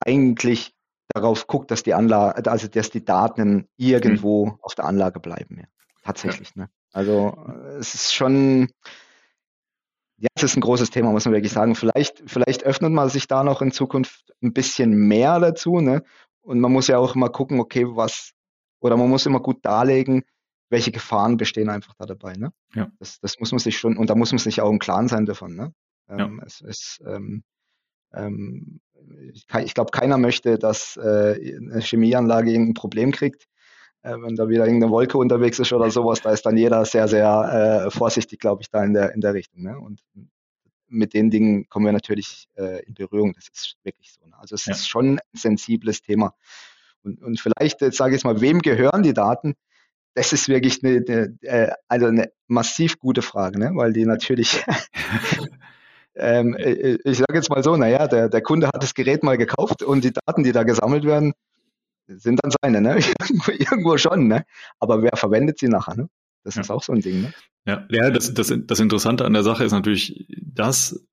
[0.00, 0.72] eigentlich
[1.08, 4.58] darauf guckt, dass die Anlage, also dass die Daten irgendwo mhm.
[4.62, 5.58] auf der Anlage bleiben.
[5.58, 5.64] Ja.
[6.04, 6.52] Tatsächlich.
[6.54, 6.62] Ja.
[6.62, 6.70] Ne?
[6.92, 7.36] Also
[7.78, 8.68] es ist schon,
[10.18, 11.74] ja, es ist ein großes Thema, muss man wirklich sagen.
[11.74, 16.04] Vielleicht, vielleicht öffnet man sich da noch in Zukunft ein bisschen mehr dazu, ne?
[16.48, 18.32] Und man muss ja auch immer gucken, okay, was,
[18.80, 20.22] oder man muss immer gut darlegen,
[20.70, 22.32] welche Gefahren bestehen einfach da dabei.
[22.32, 22.54] Ne?
[22.74, 22.90] Ja.
[22.98, 25.26] Das, das muss man sich schon, und da muss man sich auch im Klaren sein
[25.26, 25.54] davon.
[25.54, 25.74] Ne?
[26.08, 26.46] Ähm, ja.
[26.46, 27.42] es, es, ähm,
[28.14, 28.80] ähm,
[29.30, 33.44] ich, ich glaube, keiner möchte, dass äh, eine Chemieanlage irgendein Problem kriegt.
[34.00, 37.08] Äh, wenn da wieder irgendeine Wolke unterwegs ist oder sowas, da ist dann jeder sehr,
[37.08, 39.64] sehr äh, vorsichtig, glaube ich, da in der, in der Richtung.
[39.64, 39.78] Ne?
[39.78, 40.00] Und
[40.88, 43.32] mit den Dingen kommen wir natürlich äh, in Berührung.
[43.34, 44.26] Das ist wirklich so.
[44.26, 44.34] Ne?
[44.38, 44.72] Also es ja.
[44.72, 46.34] ist schon ein sensibles Thema.
[47.02, 49.54] Und, und vielleicht, jetzt sage ich mal, wem gehören die Daten?
[50.14, 53.70] Das ist wirklich eine, eine, äh, also eine massiv gute Frage, ne?
[53.74, 54.64] weil die natürlich,
[56.16, 59.38] ähm, äh, ich sage jetzt mal so, naja, der, der Kunde hat das Gerät mal
[59.38, 61.34] gekauft und die Daten, die da gesammelt werden,
[62.08, 62.98] sind dann seine, ne?
[63.46, 64.44] irgendwo schon, ne?
[64.80, 65.96] aber wer verwendet sie nachher?
[65.96, 66.08] Ne?
[66.42, 66.62] Das ja.
[66.62, 67.22] ist auch so ein Ding.
[67.22, 67.32] Ne?
[67.68, 71.04] Ja, ja das, das, das Interessante an der Sache ist natürlich, dass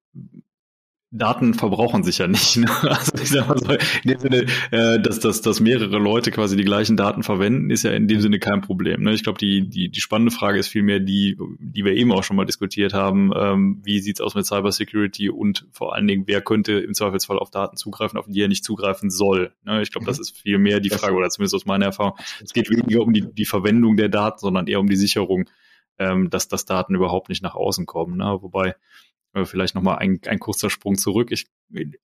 [1.11, 2.57] Daten verbrauchen sich ja nicht.
[2.65, 2.69] Ne?
[2.83, 6.55] Also ich sag mal so, in dem Sinne, äh, dass, dass, dass mehrere Leute quasi
[6.55, 9.03] die gleichen Daten verwenden, ist ja in dem Sinne kein Problem.
[9.03, 9.13] Ne?
[9.13, 12.37] Ich glaube, die, die, die spannende Frage ist vielmehr die, die wir eben auch schon
[12.37, 13.31] mal diskutiert haben.
[13.35, 17.51] Ähm, wie sieht's aus mit Cybersecurity und vor allen Dingen, wer könnte im Zweifelsfall auf
[17.51, 19.51] Daten zugreifen, auf die er nicht zugreifen soll?
[19.65, 19.81] Ne?
[19.81, 20.21] Ich glaube, das mhm.
[20.21, 22.13] ist vielmehr die Frage, oder zumindest aus meiner Erfahrung.
[22.41, 25.49] Es geht weniger um die, die Verwendung der Daten, sondern eher um die Sicherung,
[25.99, 28.17] ähm, dass, dass Daten überhaupt nicht nach außen kommen.
[28.17, 28.37] Ne?
[28.41, 28.75] Wobei
[29.33, 31.31] äh, vielleicht nochmal ein, ein kurzer Sprung zurück.
[31.31, 31.47] Ich,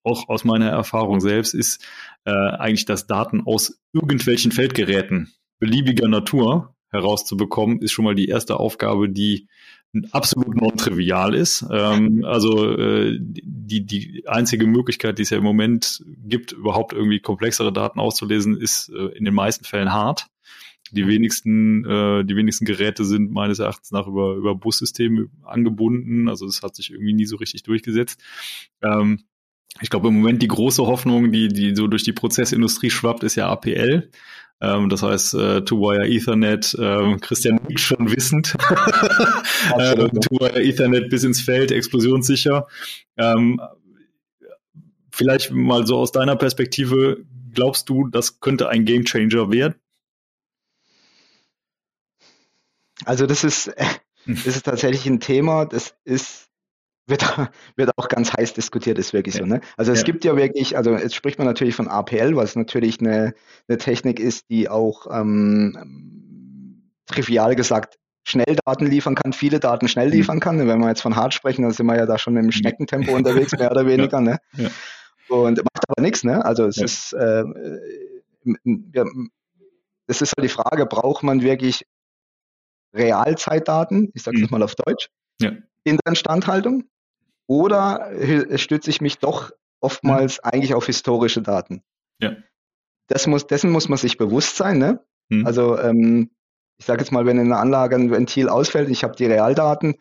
[0.04, 1.84] auch aus meiner Erfahrung selbst ist
[2.26, 8.60] äh, eigentlich, dass Daten aus irgendwelchen Feldgeräten beliebiger Natur herauszubekommen, ist schon mal die erste
[8.60, 9.48] Aufgabe, die
[10.12, 11.66] absolut non-trivial ist.
[11.72, 17.20] Ähm, also äh, die, die einzige Möglichkeit, die es ja im Moment gibt, überhaupt irgendwie
[17.20, 20.28] komplexere Daten auszulesen, ist äh, in den meisten Fällen hart.
[20.92, 26.30] Die wenigsten, äh, die wenigsten Geräte sind meines Erachtens nach über, über Bussysteme angebunden.
[26.30, 28.22] Also das hat sich irgendwie nie so richtig durchgesetzt.
[28.82, 29.24] Ähm,
[29.80, 33.36] ich glaube, im Moment die große Hoffnung, die, die so durch die Prozessindustrie schwappt, ist
[33.36, 34.10] ja APL.
[34.62, 38.56] Ähm, das heißt, äh, Two-Wire Ethernet, äh, Christian Nick schon wissend.
[39.78, 42.68] äh, Two-Wire Ethernet bis ins Feld, explosionssicher.
[43.18, 43.60] Ähm,
[45.12, 49.76] vielleicht mal so aus deiner Perspektive, glaubst du, das könnte ein Gamechanger werden?
[53.06, 53.72] Also das ist,
[54.26, 56.48] das ist tatsächlich ein Thema, das ist
[57.08, 57.24] wird,
[57.76, 59.42] wird auch ganz heiß diskutiert, ist wirklich ja.
[59.42, 59.46] so.
[59.46, 59.62] Ne?
[59.78, 60.06] Also es ja.
[60.06, 63.34] gibt ja wirklich, also jetzt spricht man natürlich von APL, was natürlich eine,
[63.68, 70.08] eine Technik ist, die auch ähm, trivial gesagt schnell Daten liefern kann, viele Daten schnell
[70.08, 70.14] mhm.
[70.14, 70.60] liefern kann.
[70.68, 73.52] Wenn wir jetzt von hart sprechen, dann sind wir ja da schon im Schneckentempo unterwegs,
[73.58, 74.22] mehr oder weniger.
[74.22, 74.40] Ja.
[74.58, 74.72] Ne?
[75.28, 76.24] Und macht aber nichts.
[76.24, 76.44] Ne?
[76.44, 77.44] Also es ist, äh,
[78.94, 79.06] ja,
[80.08, 81.86] das ist halt die Frage, braucht man wirklich
[82.94, 84.50] Realzeitdaten, ich sage es mhm.
[84.52, 85.10] mal auf Deutsch,
[85.42, 85.52] ja.
[85.84, 86.86] in der Instandhaltung?
[87.48, 88.12] Oder
[88.58, 89.52] stütze ich mich doch
[89.82, 90.50] oftmals mhm.
[90.50, 91.84] eigentlich auf historische Daten?
[92.20, 92.36] Ja.
[93.08, 94.78] Das muss, dessen muss man sich bewusst sein.
[94.78, 95.04] Ne?
[95.30, 95.46] Mhm.
[95.46, 96.32] Also ähm,
[96.78, 99.96] ich sage jetzt mal, wenn in einer Anlage ein Ventil ausfällt, ich habe die Realdaten,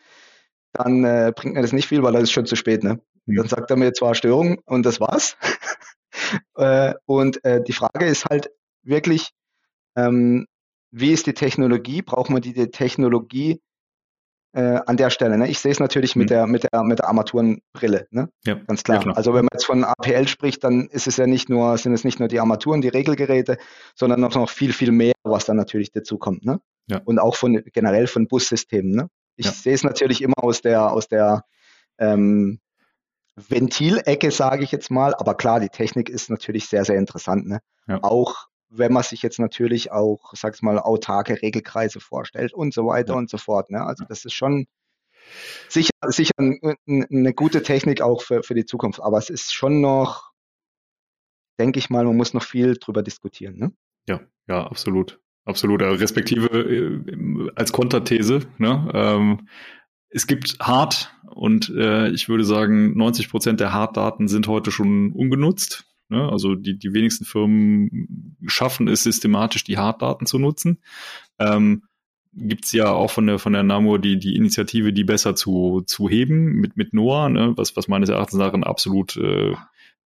[0.73, 2.85] dann äh, bringt mir das nicht viel, weil das ist schon zu spät.
[2.85, 3.01] Ne?
[3.27, 3.37] Mhm.
[3.37, 5.37] Dann sagt er mir zwar Störung und das war's.
[6.57, 8.51] äh, und äh, die Frage ist halt
[8.83, 9.31] wirklich,
[9.97, 10.47] ähm,
[10.91, 12.03] wie ist die Technologie?
[12.03, 13.61] Braucht man die, die Technologie
[14.53, 15.39] äh, an der Stelle?
[15.39, 15.49] Ne?
[15.49, 16.21] Ich sehe es natürlich mhm.
[16.21, 18.31] mit der mit der mit der Armaturenbrille, ne?
[18.45, 18.99] Ja, ganz klar.
[18.99, 19.17] Ja, klar.
[19.17, 22.05] Also wenn man jetzt von APL spricht, dann ist es ja nicht nur sind es
[22.05, 23.59] nicht nur die Armaturen, die Regelgeräte,
[23.95, 26.61] sondern noch viel viel mehr, was dann natürlich dazu kommt, ne?
[26.89, 27.01] Ja.
[27.05, 28.93] Und auch von generell von Bussystemen.
[28.93, 29.09] Ne?
[29.37, 29.53] Ich ja.
[29.53, 31.45] sehe es natürlich immer aus der aus der
[31.99, 32.59] ähm,
[33.37, 35.15] Ventilecke, sage ich jetzt mal.
[35.15, 37.47] Aber klar, die Technik ist natürlich sehr, sehr interessant.
[37.47, 37.61] Ne?
[38.03, 43.15] Auch wenn man sich jetzt natürlich auch, sag's mal, autarke Regelkreise vorstellt und so weiter
[43.15, 43.19] ja.
[43.19, 43.71] und so fort.
[43.71, 43.85] Ne?
[43.85, 44.67] Also das ist schon
[45.69, 49.01] sicher, sicher eine gute Technik auch für, für die Zukunft.
[49.01, 50.31] Aber es ist schon noch,
[51.59, 53.59] denke ich mal, man muss noch viel drüber diskutieren.
[53.59, 53.73] Ne?
[54.09, 55.21] Ja, ja, absolut.
[55.45, 55.83] Absolut.
[55.83, 58.91] Also respektive äh, als Konterthese, ne?
[58.95, 59.49] Ähm,
[60.11, 65.13] es gibt Hard und äh, ich würde sagen, 90 Prozent der Harddaten sind heute schon
[65.13, 65.90] ungenutzt.
[66.11, 66.29] Ne?
[66.31, 70.83] Also die, die wenigsten Firmen schaffen es systematisch, die Harddaten zu nutzen.
[71.39, 71.83] Ähm,
[72.33, 75.83] gibt es ja auch von der von der NAMO die die Initiative, die besser zu
[75.87, 77.53] zu heben mit mit NOAA, ne?
[77.57, 79.55] was was meines Erachtens nach ein absolut äh,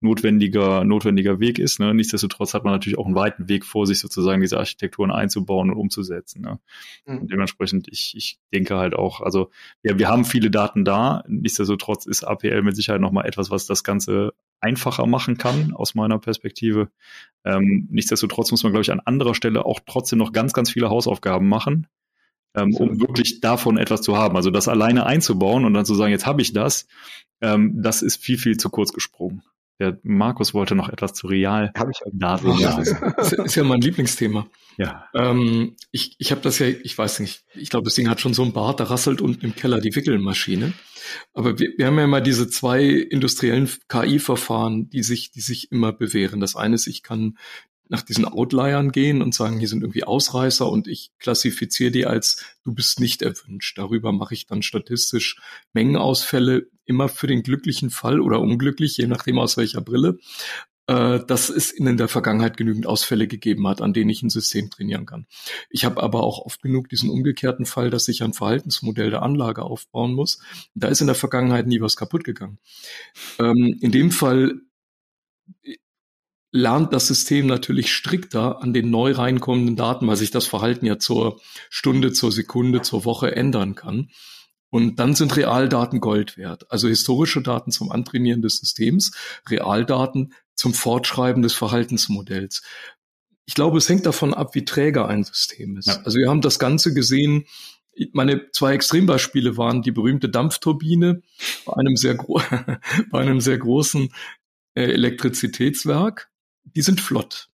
[0.00, 1.80] notwendiger, notwendiger Weg ist.
[1.80, 1.94] Ne?
[1.94, 5.76] Nichtsdestotrotz hat man natürlich auch einen weiten Weg vor sich, sozusagen diese Architekturen einzubauen und
[5.76, 6.42] umzusetzen.
[6.42, 6.58] Ne?
[7.06, 7.18] Mhm.
[7.18, 9.50] Und dementsprechend, ich, ich denke halt auch, also
[9.82, 11.24] ja, wir haben viele Daten da.
[11.26, 16.18] Nichtsdestotrotz ist APL mit Sicherheit nochmal etwas, was das Ganze einfacher machen kann, aus meiner
[16.18, 16.88] Perspektive.
[17.44, 20.90] Ähm, nichtsdestotrotz muss man, glaube ich, an anderer Stelle auch trotzdem noch ganz, ganz viele
[20.90, 21.86] Hausaufgaben machen.
[22.56, 24.36] Ähm, um wirklich davon etwas zu haben.
[24.36, 26.86] Also das alleine einzubauen und dann zu sagen, jetzt habe ich das,
[27.40, 29.42] ähm, das ist viel, viel zu kurz gesprungen.
[29.80, 31.72] Der Markus wollte noch etwas zu Real
[32.12, 32.80] Daten ja,
[33.16, 34.46] das ist ja mein Lieblingsthema.
[34.76, 35.08] Ja.
[35.14, 38.34] Ähm, ich ich habe das ja, ich weiß nicht, ich glaube, das Ding hat schon
[38.34, 40.72] so ein Bart, da rasselt unten im Keller die Wickelmaschine.
[41.32, 45.92] Aber wir, wir haben ja immer diese zwei industriellen KI-Verfahren, die sich, die sich immer
[45.92, 46.40] bewähren.
[46.40, 47.36] Das eine ist, ich kann
[47.88, 52.44] nach diesen Outliern gehen und sagen, hier sind irgendwie Ausreißer und ich klassifiziere die als
[52.64, 53.78] du bist nicht erwünscht.
[53.78, 55.36] Darüber mache ich dann statistisch
[55.72, 60.18] Mengenausfälle immer für den glücklichen Fall oder unglücklich, je nachdem aus welcher Brille,
[60.86, 64.70] äh, dass es in der Vergangenheit genügend Ausfälle gegeben hat, an denen ich ein System
[64.70, 65.26] trainieren kann.
[65.70, 69.62] Ich habe aber auch oft genug diesen umgekehrten Fall, dass ich ein Verhaltensmodell der Anlage
[69.62, 70.40] aufbauen muss.
[70.74, 72.58] Da ist in der Vergangenheit nie was kaputt gegangen.
[73.38, 74.60] Ähm, in dem Fall
[76.54, 81.00] lernt das System natürlich strikter an den neu reinkommenden Daten, weil sich das Verhalten ja
[81.00, 84.10] zur Stunde, zur Sekunde, zur Woche ändern kann.
[84.70, 86.70] Und dann sind Realdaten Gold wert.
[86.70, 89.16] Also historische Daten zum Antrainieren des Systems,
[89.50, 92.62] Realdaten zum Fortschreiben des Verhaltensmodells.
[93.46, 95.88] Ich glaube, es hängt davon ab, wie träger ein System ist.
[95.88, 96.02] Ja.
[96.04, 97.46] Also wir haben das Ganze gesehen,
[98.12, 101.20] meine zwei Extrembeispiele waren die berühmte Dampfturbine
[101.66, 102.16] bei einem sehr,
[103.10, 104.10] bei einem sehr großen
[104.76, 106.30] äh, Elektrizitätswerk
[106.64, 107.48] die sind flott.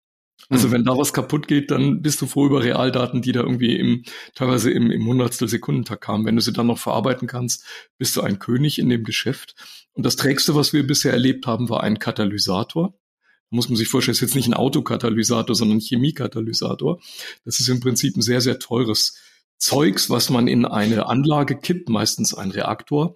[0.49, 0.71] Also mhm.
[0.73, 4.03] wenn da was kaputt geht, dann bist du froh über Realdaten, die da irgendwie im,
[4.35, 6.25] teilweise im, im Hundertstel Sekundentag kamen.
[6.25, 7.65] Wenn du sie dann noch verarbeiten kannst,
[7.97, 9.55] bist du ein König in dem Geschäft.
[9.93, 12.89] Und das Trägste, was wir bisher erlebt haben, war ein Katalysator.
[12.89, 16.99] Da muss man sich vorstellen, ist jetzt nicht ein Autokatalysator, sondern ein Chemiekatalysator.
[17.45, 19.17] Das ist im Prinzip ein sehr, sehr teures
[19.57, 23.15] Zeugs, was man in eine Anlage kippt, meistens ein Reaktor.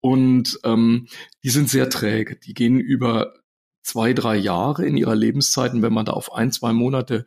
[0.00, 1.08] Und ähm,
[1.42, 2.36] die sind sehr träge.
[2.36, 3.34] Die gehen über
[3.84, 5.72] zwei, drei Jahre in ihrer Lebenszeit.
[5.72, 7.26] Und wenn man da auf ein, zwei Monate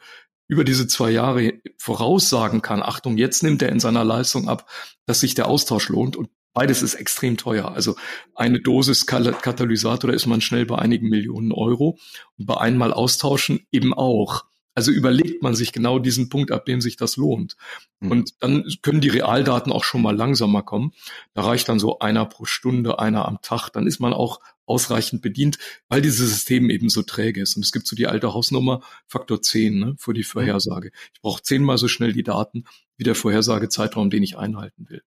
[0.49, 4.69] über diese zwei Jahre voraussagen kann, Achtung, jetzt nimmt er in seiner Leistung ab,
[5.05, 7.71] dass sich der Austausch lohnt und beides ist extrem teuer.
[7.71, 7.95] Also
[8.33, 11.99] eine Dosis Katalysator, da ist man schnell bei einigen Millionen Euro
[12.37, 14.45] und bei einmal austauschen eben auch.
[14.77, 17.57] Also überlegt man sich genau diesen Punkt, ab dem sich das lohnt.
[17.99, 18.11] Mhm.
[18.11, 20.93] Und dann können die Realdaten auch schon mal langsamer kommen.
[21.33, 23.71] Da reicht dann so einer pro Stunde, einer am Tag.
[23.71, 25.57] Dann ist man auch ausreichend bedient,
[25.89, 27.55] weil dieses System eben so träge ist.
[27.55, 30.25] Und es gibt so die alte Hausnummer Faktor 10 ne, für die mhm.
[30.25, 30.91] Vorhersage.
[31.11, 32.65] Ich brauche zehnmal so schnell die Daten
[32.97, 35.01] wie der Vorhersagezeitraum, den ich einhalten will.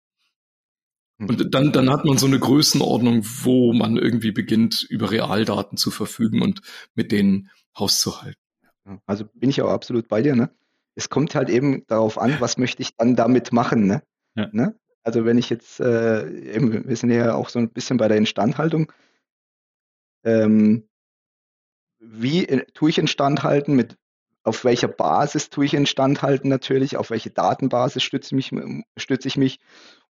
[1.21, 5.93] Und dann, dann hat man so eine Größenordnung, wo man irgendwie beginnt, über Realdaten zu
[5.93, 6.61] verfügen und
[6.97, 8.41] mit denen hauszuhalten.
[9.07, 10.51] Also bin ich auch absolut bei dir, ne?
[10.95, 14.03] Es kommt halt eben darauf an, was möchte ich dann damit machen, ne?
[14.35, 14.49] Ja.
[14.53, 14.79] ne?
[15.03, 18.17] Also wenn ich jetzt, äh, eben, wir sind ja auch so ein bisschen bei der
[18.17, 18.93] Instandhaltung,
[20.25, 20.89] ähm,
[21.99, 23.97] wie tue ich Instandhalten, mit
[24.43, 28.53] auf welcher Basis tue ich Instandhalten natürlich, auf welche Datenbasis stütze, mich,
[28.97, 29.59] stütze ich mich.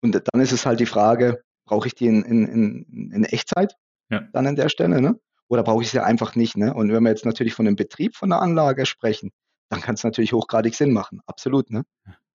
[0.00, 3.74] Und dann ist es halt die Frage, brauche ich die in, in, in, in Echtzeit
[4.10, 4.20] ja.
[4.32, 5.18] dann an der Stelle, ne?
[5.48, 6.74] Oder brauche ich sie einfach nicht, ne?
[6.74, 9.30] Und wenn wir jetzt natürlich von dem Betrieb von der Anlage sprechen,
[9.70, 11.84] dann kann es natürlich hochgradig Sinn machen, absolut, ne?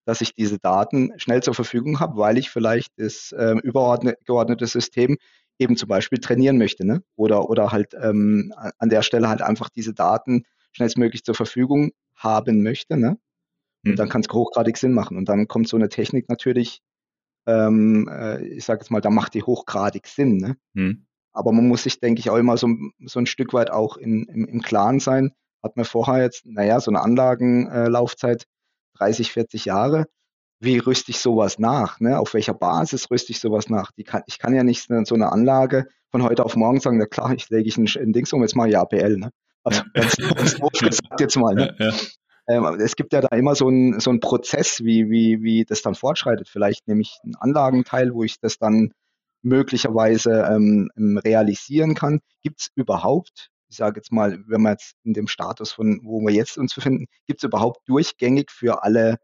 [0.05, 5.17] Dass ich diese Daten schnell zur Verfügung habe, weil ich vielleicht das äh, übergeordnete System
[5.59, 7.03] eben zum Beispiel trainieren möchte, ne?
[7.15, 12.63] Oder, oder halt ähm, an der Stelle halt einfach diese Daten schnellstmöglich zur Verfügung haben
[12.63, 13.17] möchte, ne?
[13.85, 13.95] Und mhm.
[13.95, 15.17] dann kann es hochgradig Sinn machen.
[15.17, 16.81] Und dann kommt so eine Technik natürlich,
[17.45, 20.57] ähm, äh, ich sage jetzt mal, da macht die hochgradig Sinn, ne?
[20.73, 21.05] Mhm.
[21.33, 22.69] Aber man muss sich, denke ich, auch immer so,
[23.05, 25.31] so ein Stück weit auch in, im, im Klaren sein.
[25.63, 30.05] Hat man vorher jetzt, naja, so eine Anlagenlaufzeit, äh, 30, 40 Jahre
[30.63, 31.99] wie rüste ich sowas nach?
[31.99, 32.17] Ne?
[32.17, 33.91] Auf welcher Basis rüste ich sowas nach?
[34.05, 37.33] Kann, ich kann ja nicht so eine Anlage von heute auf morgen sagen, na klar,
[37.33, 39.17] ich lege ich ein, ein Dings um, jetzt mal ja APL.
[39.17, 39.29] Ne?
[39.63, 41.53] Also ganz, ganz gesagt jetzt mal.
[41.53, 41.75] Ne?
[41.79, 41.93] Ja, ja.
[42.45, 45.95] Ähm, es gibt ja da immer so einen so Prozess, wie, wie, wie das dann
[45.95, 46.49] fortschreitet.
[46.49, 48.93] Vielleicht nehme ich einen Anlagenteil, wo ich das dann
[49.43, 50.89] möglicherweise ähm,
[51.23, 52.21] realisieren kann.
[52.41, 56.21] Gibt es überhaupt, ich sage jetzt mal, wenn wir jetzt in dem Status von, wo
[56.21, 59.17] wir jetzt uns befinden, gibt es überhaupt durchgängig für alle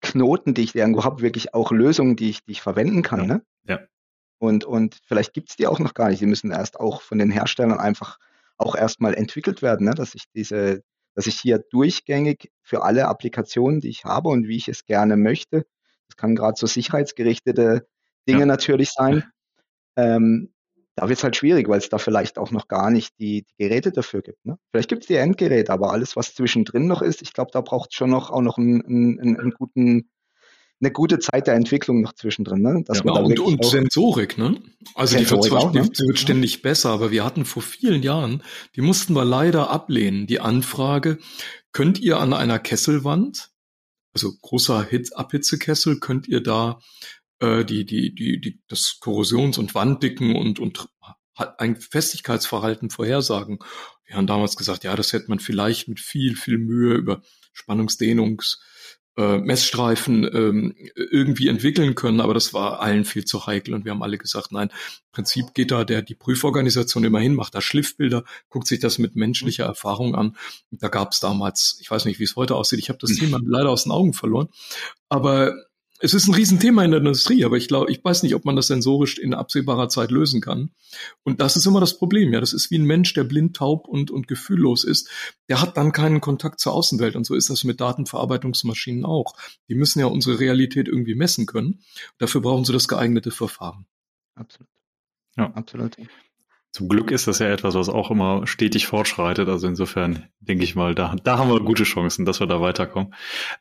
[0.00, 3.20] Knoten, die ich irgendwo habe, wirklich auch Lösungen, die ich, die ich verwenden kann.
[3.20, 3.26] Ja.
[3.26, 3.42] Ne?
[3.64, 3.80] ja.
[4.38, 6.20] Und, und vielleicht gibt es die auch noch gar nicht.
[6.20, 8.18] Die müssen erst auch von den Herstellern einfach
[8.56, 9.94] auch erstmal entwickelt werden, ne?
[9.94, 10.82] dass ich diese,
[11.14, 15.16] dass ich hier durchgängig für alle Applikationen, die ich habe und wie ich es gerne
[15.16, 15.64] möchte,
[16.08, 17.86] das kann gerade so sicherheitsgerichtete
[18.28, 18.46] Dinge ja.
[18.46, 19.24] natürlich sein,
[19.96, 20.52] ähm,
[20.94, 23.64] da wird es halt schwierig, weil es da vielleicht auch noch gar nicht die, die
[23.64, 24.44] Geräte dafür gibt.
[24.44, 24.58] Ne?
[24.70, 27.90] Vielleicht gibt es die Endgeräte, aber alles, was zwischendrin noch ist, ich glaube, da braucht
[27.90, 30.10] es schon noch auch noch einen, einen, einen, guten,
[30.80, 32.60] eine gute Zeit der Entwicklung noch zwischendrin.
[32.60, 32.84] Ne?
[32.86, 34.60] Dass ja, man und, und Sensorik, ne?
[34.94, 35.88] Also Sensorik die, wird, auch, ne?
[35.88, 38.42] die wird ständig besser, aber wir hatten vor vielen Jahren,
[38.76, 41.18] die mussten wir leider ablehnen, die Anfrage,
[41.72, 43.50] könnt ihr an einer Kesselwand,
[44.14, 46.80] also großer Hit Abhitzekessel, könnt ihr da
[47.42, 50.88] äh, die, die, die, die, das Korrosions- und Wanddicken und, und
[51.34, 53.58] ein Festigkeitsverhalten vorhersagen.
[54.04, 57.22] Wir haben damals gesagt, ja, das hätte man vielleicht mit viel, viel Mühe über
[57.54, 58.58] Spannungsdehnungs-
[59.16, 63.92] äh, Messstreifen ähm, irgendwie entwickeln können, aber das war allen viel zu heikel und wir
[63.92, 68.24] haben alle gesagt, nein, im Prinzip geht da der die Prüforganisation immerhin, macht da Schliffbilder,
[68.48, 70.36] guckt sich das mit menschlicher Erfahrung an.
[70.70, 73.38] da gab es damals, ich weiß nicht, wie es heute aussieht, ich habe das Thema
[73.44, 74.48] leider aus den Augen verloren,
[75.10, 75.54] aber
[76.02, 78.56] es ist ein Riesenthema in der Industrie, aber ich glaube, ich weiß nicht, ob man
[78.56, 80.70] das sensorisch in absehbarer Zeit lösen kann.
[81.22, 82.32] Und das ist immer das Problem.
[82.32, 85.08] Ja, das ist wie ein Mensch, der blind, taub und, und gefühllos ist.
[85.48, 87.14] Der hat dann keinen Kontakt zur Außenwelt.
[87.14, 89.34] Und so ist das mit Datenverarbeitungsmaschinen auch.
[89.68, 91.84] Die müssen ja unsere Realität irgendwie messen können.
[92.18, 93.86] Dafür brauchen sie das geeignete Verfahren.
[94.34, 94.68] Absolut.
[95.36, 95.96] Ja, absolut.
[96.72, 99.46] Zum Glück ist das ja etwas, was auch immer stetig fortschreitet.
[99.46, 103.12] Also insofern denke ich mal, da, da haben wir gute Chancen, dass wir da weiterkommen.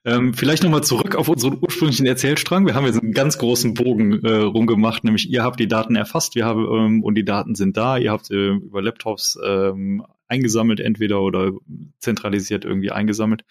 [0.06, 2.66] Ähm, vielleicht nochmal zurück auf unseren ursprünglichen Erzählstrang.
[2.66, 6.36] Wir haben jetzt einen ganz großen Bogen äh, rumgemacht, nämlich ihr habt die Daten erfasst,
[6.36, 7.98] wir haben ähm, und die Daten sind da.
[7.98, 11.52] Ihr habt äh, über Laptops ähm, eingesammelt, entweder oder
[12.00, 13.44] zentralisiert irgendwie eingesammelt.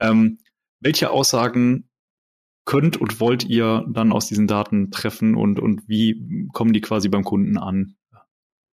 [0.00, 0.38] Ähm,
[0.80, 1.88] welche Aussagen
[2.66, 7.08] könnt und wollt ihr dann aus diesen Daten treffen und, und wie kommen die quasi
[7.08, 7.94] beim Kunden an?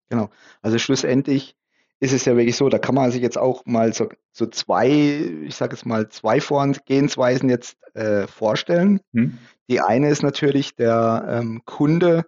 [0.09, 0.29] Genau.
[0.61, 1.55] Also schlussendlich
[1.99, 4.89] ist es ja wirklich so, da kann man sich jetzt auch mal so, so zwei,
[4.89, 8.99] ich sage jetzt mal, zwei Vorgehensweisen jetzt äh, vorstellen.
[9.13, 9.37] Hm.
[9.69, 12.25] Die eine ist natürlich, der ähm, Kunde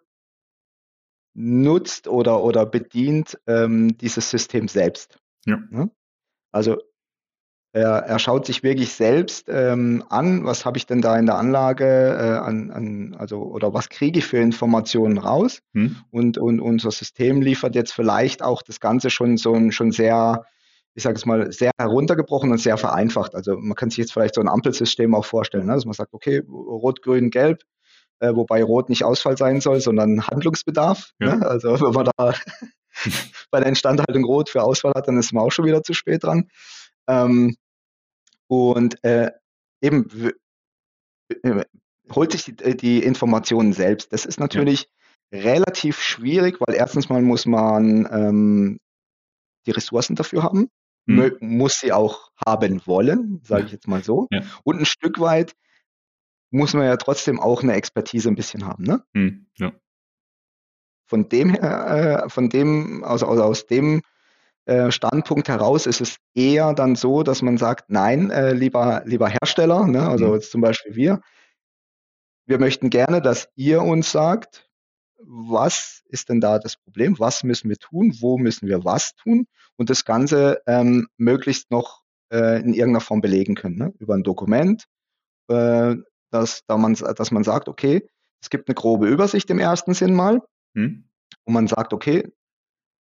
[1.34, 5.20] nutzt oder, oder bedient ähm, dieses System selbst.
[5.46, 5.58] Ja.
[5.70, 5.92] Ne?
[6.52, 6.78] Also
[7.78, 11.38] er, er schaut sich wirklich selbst ähm, an, was habe ich denn da in der
[11.38, 15.62] Anlage äh, an, an, also oder was kriege ich für Informationen raus?
[15.74, 15.98] Hm.
[16.10, 20.46] Und, und unser System liefert jetzt vielleicht auch das Ganze schon so ein, schon sehr,
[20.96, 23.36] ich sage es mal, sehr heruntergebrochen und sehr vereinfacht.
[23.36, 25.74] Also man kann sich jetzt vielleicht so ein Ampelsystem auch vorstellen, ne?
[25.74, 27.62] dass man sagt, okay, rot, grün, gelb,
[28.22, 31.12] äh, wobei rot nicht Ausfall sein soll, sondern Handlungsbedarf.
[31.20, 31.36] Ja.
[31.36, 31.46] Ne?
[31.46, 32.34] Also wenn man da
[33.52, 36.24] bei der Instandhaltung rot für Ausfall hat, dann ist man auch schon wieder zu spät
[36.24, 36.50] dran.
[37.08, 37.56] Ähm,
[38.48, 39.32] und äh,
[39.82, 40.08] eben
[41.44, 41.66] äh,
[42.14, 44.14] holt sich die, äh, die, Informationen selbst.
[44.14, 44.90] Das ist natürlich
[45.32, 45.40] ja.
[45.40, 48.80] relativ schwierig, weil erstens mal muss man ähm,
[49.66, 50.70] die Ressourcen dafür haben,
[51.08, 51.38] hm.
[51.42, 54.28] muss sie auch haben wollen, sage ich jetzt mal so.
[54.32, 54.42] Ja.
[54.64, 55.56] Und ein Stück weit
[56.50, 58.84] muss man ja trotzdem auch eine Expertise ein bisschen haben.
[58.84, 59.04] Ne?
[59.14, 59.48] Hm.
[59.58, 59.74] Ja.
[61.10, 64.02] von dem her, äh, von dem, also, also aus dem
[64.68, 69.30] äh, Standpunkt heraus ist es eher dann so, dass man sagt, nein, äh, lieber, lieber
[69.30, 70.34] Hersteller, ne, also mhm.
[70.34, 71.22] jetzt zum Beispiel wir,
[72.46, 74.70] wir möchten gerne, dass ihr uns sagt,
[75.20, 79.48] was ist denn da das Problem, was müssen wir tun, wo müssen wir was tun
[79.78, 83.94] und das Ganze ähm, möglichst noch äh, in irgendeiner Form belegen können, ne?
[84.00, 84.84] über ein Dokument,
[85.48, 85.96] äh,
[86.30, 88.06] dass, da man, dass man sagt, okay,
[88.42, 90.42] es gibt eine grobe Übersicht im ersten Sinn mal,
[90.76, 91.06] hm.
[91.46, 92.30] und man sagt, okay,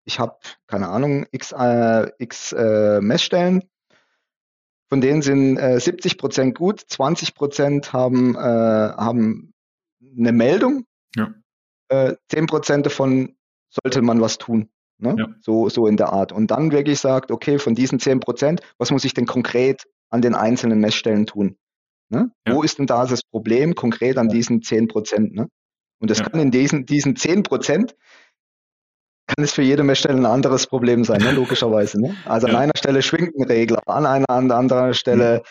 [0.06, 3.64] ich habe, keine Ahnung, x, äh, x äh, Messstellen,
[4.88, 9.52] von denen sind äh, 70 Prozent gut, 20 Prozent haben, äh, haben
[10.16, 10.86] eine Meldung,
[11.16, 11.34] ja.
[11.88, 13.36] äh, 10 Prozent davon
[13.68, 14.70] sollte man was tun.
[14.98, 15.16] Ne?
[15.18, 15.28] Ja.
[15.40, 16.32] So, so in der Art.
[16.32, 20.22] Und dann wirklich sagt, okay, von diesen 10 Prozent, was muss ich denn konkret an
[20.22, 21.58] den einzelnen Messstellen tun?
[22.08, 22.30] Ne?
[22.46, 22.54] Ja.
[22.54, 25.34] Wo ist denn da das Problem konkret an diesen 10 Prozent?
[25.34, 25.48] Ne?
[25.98, 27.96] Und das kann in diesen, diesen 10 Prozent
[29.36, 31.32] kann es für jede Messstelle ein anderes Problem sein, ne?
[31.32, 32.00] logischerweise.
[32.00, 32.16] Ne?
[32.24, 32.54] Also ja.
[32.54, 35.42] an einer Stelle schwingt ein Regler, an einer an anderer Stelle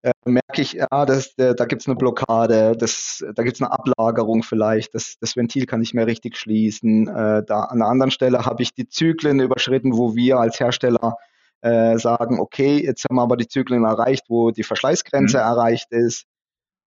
[0.00, 3.62] äh, merke ich, ja, das, äh, da gibt es eine Blockade, das, da gibt es
[3.62, 7.08] eine Ablagerung vielleicht, das, das Ventil kann nicht mehr richtig schließen.
[7.08, 11.16] Äh, da an einer anderen Stelle habe ich die Zyklen überschritten, wo wir als Hersteller
[11.60, 15.42] äh, sagen, okay, jetzt haben wir aber die Zyklen erreicht, wo die Verschleißgrenze mhm.
[15.42, 16.24] erreicht ist.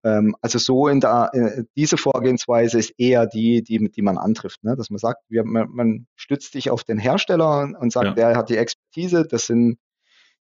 [0.04, 4.64] Ähm, also so in der, äh, diese Vorgehensweise ist eher die, die, die man antrifft,
[4.64, 4.76] ne?
[4.76, 8.14] dass man sagt, wir, man, man stützt sich auf den Hersteller und sagt, ja.
[8.14, 9.78] der hat die Expertise, das sind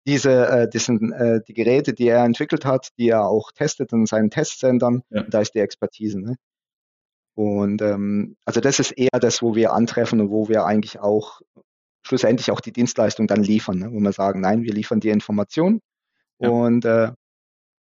[0.05, 3.91] diese, äh, das sind äh, die Geräte, die er entwickelt hat, die er auch testet
[3.91, 5.23] in seinen Testzentren, ja.
[5.23, 6.19] da ist die Expertise.
[6.19, 6.35] Ne?
[7.35, 11.41] Und ähm, also das ist eher das, wo wir antreffen und wo wir eigentlich auch
[12.03, 13.91] schlussendlich auch die Dienstleistung dann liefern, ne?
[13.91, 15.81] wo wir sagen, nein, wir liefern die Information
[16.39, 16.49] ja.
[16.49, 17.11] und äh,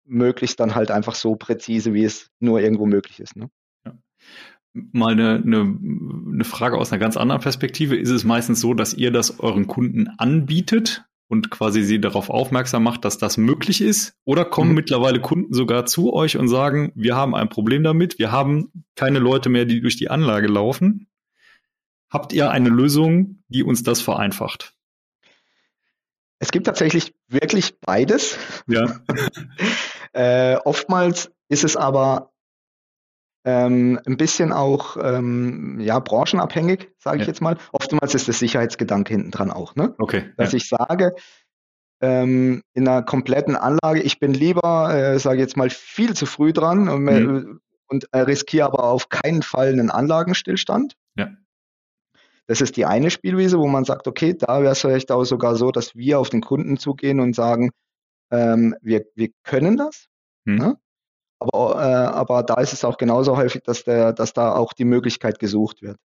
[0.05, 3.37] möglichst dann halt einfach so präzise, wie es nur irgendwo möglich ist.
[3.37, 3.51] Ne?
[3.85, 3.97] Ja.
[4.73, 7.97] Mal eine, eine, eine Frage aus einer ganz anderen Perspektive.
[7.97, 12.83] Ist es meistens so, dass ihr das euren Kunden anbietet und quasi sie darauf aufmerksam
[12.83, 14.17] macht, dass das möglich ist?
[14.25, 14.77] Oder kommen mhm.
[14.77, 19.19] mittlerweile Kunden sogar zu euch und sagen, wir haben ein Problem damit, wir haben keine
[19.19, 21.09] Leute mehr, die durch die Anlage laufen.
[22.11, 24.75] Habt ihr eine Lösung, die uns das vereinfacht?
[26.43, 28.37] Es gibt tatsächlich wirklich beides.
[28.67, 29.01] Ja.
[30.13, 32.33] äh, oftmals ist es aber
[33.45, 37.29] ähm, ein bisschen auch ähm, ja, branchenabhängig, sage ich ja.
[37.29, 37.57] jetzt mal.
[37.73, 39.75] Oftmals ist der Sicherheitsgedanke hinten dran auch.
[39.75, 39.95] Ne?
[39.99, 40.33] Okay.
[40.37, 40.59] Dass ja.
[40.59, 41.15] ich sage,
[42.01, 46.27] ähm, in einer kompletten Anlage, ich bin lieber, äh, sage ich jetzt mal, viel zu
[46.27, 47.61] früh dran und, mhm.
[47.89, 50.95] und äh, riskiere aber auf keinen Fall einen Anlagenstillstand.
[51.17, 51.31] Ja.
[52.47, 55.55] Das ist die eine Spielwiese, wo man sagt, okay, da wäre es vielleicht auch sogar
[55.57, 57.71] so, dass wir auf den Kunden zugehen und sagen,
[58.33, 60.09] ähm, wir, wir können das.
[60.47, 60.57] Hm.
[60.57, 60.79] Ne?
[61.39, 64.85] Aber, äh, aber da ist es auch genauso häufig, dass, der, dass da auch die
[64.85, 65.99] Möglichkeit gesucht wird.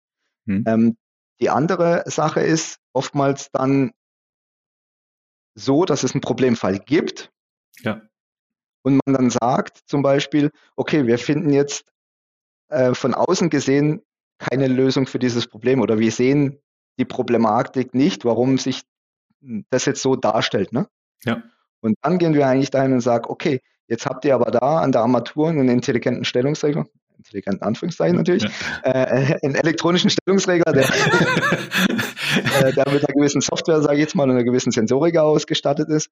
[0.48, 0.64] Hm.
[0.68, 0.98] Ähm,
[1.40, 3.92] die andere Sache ist oftmals dann
[5.56, 7.32] so, dass es einen Problemfall gibt.
[7.80, 8.02] Ja.
[8.84, 11.92] Und man dann sagt zum Beispiel, okay, wir finden jetzt
[12.70, 14.02] äh, von außen gesehen
[14.38, 16.60] keine Lösung für dieses Problem oder wir sehen
[17.00, 18.84] die Problematik nicht, warum sich
[19.70, 20.72] das jetzt so darstellt.
[20.72, 20.88] Ne?
[21.24, 21.44] Ja.
[21.82, 24.92] Und dann gehen wir eigentlich dahin und sagen, okay, jetzt habt ihr aber da an
[24.92, 26.86] der Armatur einen intelligenten Stellungsregler,
[27.18, 28.92] intelligenten Anführungszeichen natürlich, ja.
[28.92, 30.86] äh, einen elektronischen Stellungsregler, der,
[32.62, 35.90] äh, der mit einer gewissen Software, sage ich jetzt mal, und einer gewissen Sensorik ausgestattet
[35.90, 36.10] ist.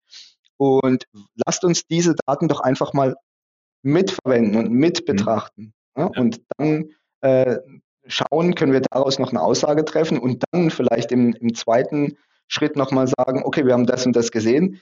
[0.57, 1.05] Und
[1.45, 3.15] lasst uns diese Daten doch einfach mal
[3.81, 5.05] mitverwenden und mit mhm.
[5.05, 5.73] betrachten.
[5.95, 6.01] Mhm.
[6.01, 6.11] Ja?
[6.17, 6.89] Und dann
[7.21, 7.57] äh,
[8.07, 12.75] schauen, können wir daraus noch eine Aussage treffen und dann vielleicht im, im zweiten Schritt
[12.75, 14.81] nochmal sagen, okay, wir haben das und das gesehen.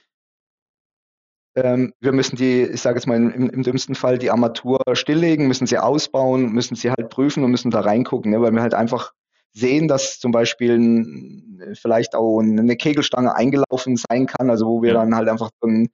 [1.54, 5.48] Ähm, wir müssen die, ich sage jetzt mal im, im, dümmsten Fall, die Armatur stilllegen,
[5.48, 8.74] müssen sie ausbauen, müssen sie halt prüfen und müssen da reingucken, ne, weil wir halt
[8.74, 9.12] einfach
[9.52, 14.94] sehen, dass zum Beispiel ein, vielleicht auch eine Kegelstange eingelaufen sein kann, also wo wir
[14.94, 15.00] ja.
[15.00, 15.88] dann halt einfach so einen,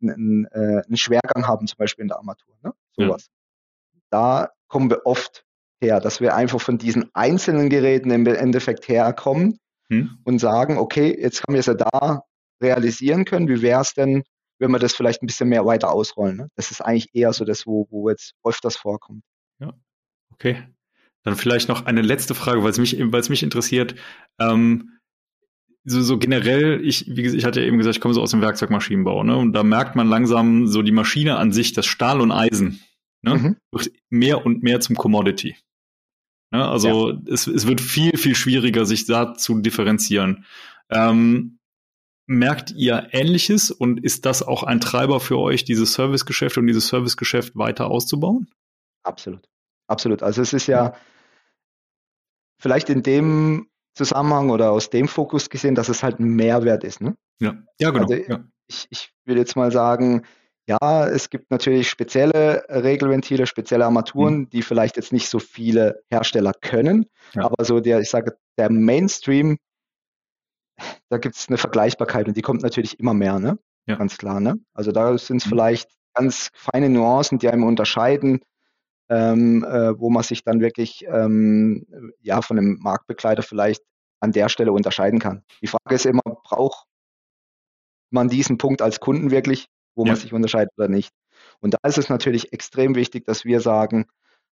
[0.00, 2.54] einen, äh, einen, Schwergang haben, zum Beispiel in der Armatur.
[2.62, 2.72] Ne?
[2.96, 3.26] Sowas.
[3.26, 4.00] Ja.
[4.10, 5.44] Da kommen wir oft
[5.82, 10.18] her, dass wir einfach von diesen einzelnen Geräten im Endeffekt herkommen hm.
[10.24, 12.22] und sagen, okay, jetzt haben wir es ja da
[12.62, 13.48] realisieren können.
[13.48, 14.22] Wie wäre es denn,
[14.58, 16.36] wenn wir das vielleicht ein bisschen mehr weiter ausrollen?
[16.36, 16.48] Ne?
[16.56, 19.22] Das ist eigentlich eher so das, wo, wo jetzt öfters vorkommt.
[19.60, 19.72] Ja,
[20.32, 20.64] okay.
[21.22, 23.94] Dann vielleicht noch eine letzte Frage, weil es mich, mich interessiert.
[24.38, 24.90] Ähm,
[25.84, 28.30] so, so generell, ich, wie gesagt, ich hatte ja eben gesagt, ich komme so aus
[28.30, 29.36] dem Werkzeugmaschinenbau, ne?
[29.36, 32.80] Und da merkt man langsam so die Maschine an sich, das Stahl und Eisen,
[33.22, 33.34] ne?
[33.34, 33.56] Mhm.
[33.70, 35.56] Wird mehr und mehr zum Commodity.
[36.52, 37.18] Ja, also ja.
[37.26, 40.44] Es, es wird viel, viel schwieriger, sich da zu differenzieren.
[40.88, 41.58] Ähm,
[42.26, 46.88] merkt ihr Ähnliches und ist das auch ein Treiber für euch, dieses Servicegeschäft und dieses
[46.88, 48.50] Servicegeschäft weiter auszubauen?
[49.02, 49.48] Absolut.
[49.86, 50.22] Absolut.
[50.22, 50.94] Also es ist ja
[52.58, 57.00] vielleicht in dem Zusammenhang oder aus dem Fokus gesehen, dass es halt ein Mehrwert ist.
[57.00, 57.16] Ne?
[57.40, 58.04] Ja, ja genau.
[58.04, 58.44] Also ja.
[58.66, 60.24] Ich, ich würde jetzt mal sagen,
[60.66, 64.48] ja, es gibt natürlich spezielle Regelventile, spezielle Armaturen, mhm.
[64.48, 67.44] die vielleicht jetzt nicht so viele Hersteller können, ja.
[67.44, 69.58] aber so der, ich sage, der Mainstream,
[71.08, 73.58] da gibt es eine Vergleichbarkeit und die kommt natürlich immer mehr, ne?
[73.86, 73.96] Ja.
[73.96, 74.58] Ganz klar, ne?
[74.72, 75.50] Also da sind es mhm.
[75.50, 78.40] vielleicht ganz feine Nuancen, die einem unterscheiden,
[79.08, 81.86] ähm, äh, wo man sich dann wirklich ähm,
[82.20, 83.82] ja von einem Marktbegleiter vielleicht
[84.20, 85.44] an der Stelle unterscheiden kann.
[85.60, 86.86] Die Frage ist immer, braucht
[88.10, 90.12] man diesen Punkt als Kunden wirklich, wo ja.
[90.12, 91.12] man sich unterscheidet oder nicht?
[91.60, 94.06] Und da ist es natürlich extrem wichtig, dass wir sagen,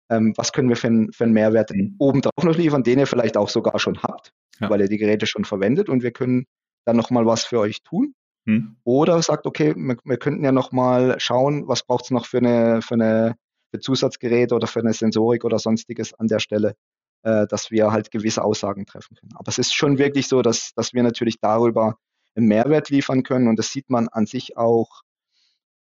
[0.10, 1.96] ähm, was können wir für, ein, für einen Mehrwert mhm.
[2.00, 4.70] obendrauf noch liefern, den ihr vielleicht auch sogar schon habt, ja.
[4.70, 6.46] weil ihr die Geräte schon verwendet und wir können
[6.86, 8.14] dann nochmal was für euch tun.
[8.46, 8.78] Mhm.
[8.84, 12.82] Oder sagt, okay, wir, wir könnten ja nochmal schauen, was braucht es noch für eine,
[12.82, 13.36] für eine
[13.72, 16.76] für Zusatzgeräte oder für eine Sensorik oder sonstiges an der Stelle,
[17.24, 19.34] äh, dass wir halt gewisse Aussagen treffen können.
[19.36, 21.98] Aber es ist schon wirklich so, dass, dass wir natürlich darüber
[22.36, 25.02] einen Mehrwert liefern können und das sieht man an sich auch,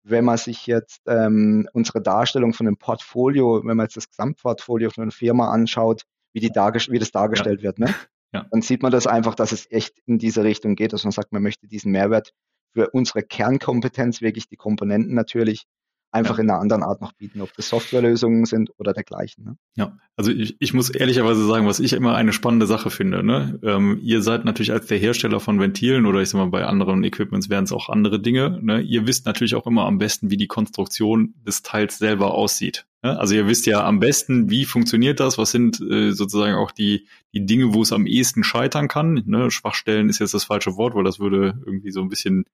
[0.04, 4.90] wenn man sich jetzt ähm, unsere Darstellung von einem Portfolio, wenn man jetzt das Gesamtportfolio
[4.90, 6.02] von einer Firma anschaut,
[6.32, 7.64] wie, die wie das dargestellt ja.
[7.64, 7.94] wird, ne?
[8.32, 8.46] Ja.
[8.50, 11.32] dann sieht man das einfach, dass es echt in diese Richtung geht, dass man sagt,
[11.32, 12.32] man möchte diesen Mehrwert
[12.72, 15.66] für unsere Kernkompetenz, wirklich die Komponenten natürlich,
[16.14, 19.44] einfach in einer anderen Art noch bieten, ob das Softwarelösungen sind oder dergleichen.
[19.44, 19.56] Ne?
[19.74, 23.24] Ja, also ich, ich muss ehrlicherweise sagen, was ich immer eine spannende Sache finde.
[23.24, 23.58] Ne?
[23.64, 27.02] Ähm, ihr seid natürlich als der Hersteller von Ventilen oder ich sag mal bei anderen
[27.02, 28.60] Equipments wären es auch andere Dinge.
[28.62, 28.80] Ne?
[28.80, 32.86] Ihr wisst natürlich auch immer am besten, wie die Konstruktion des Teils selber aussieht.
[33.02, 33.18] Ne?
[33.18, 37.08] Also ihr wisst ja am besten, wie funktioniert das, was sind äh, sozusagen auch die,
[37.32, 39.24] die Dinge, wo es am ehesten scheitern kann.
[39.26, 39.50] Ne?
[39.50, 42.44] Schwachstellen ist jetzt das falsche Wort, weil das würde irgendwie so ein bisschen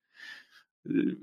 [0.87, 1.15] äh,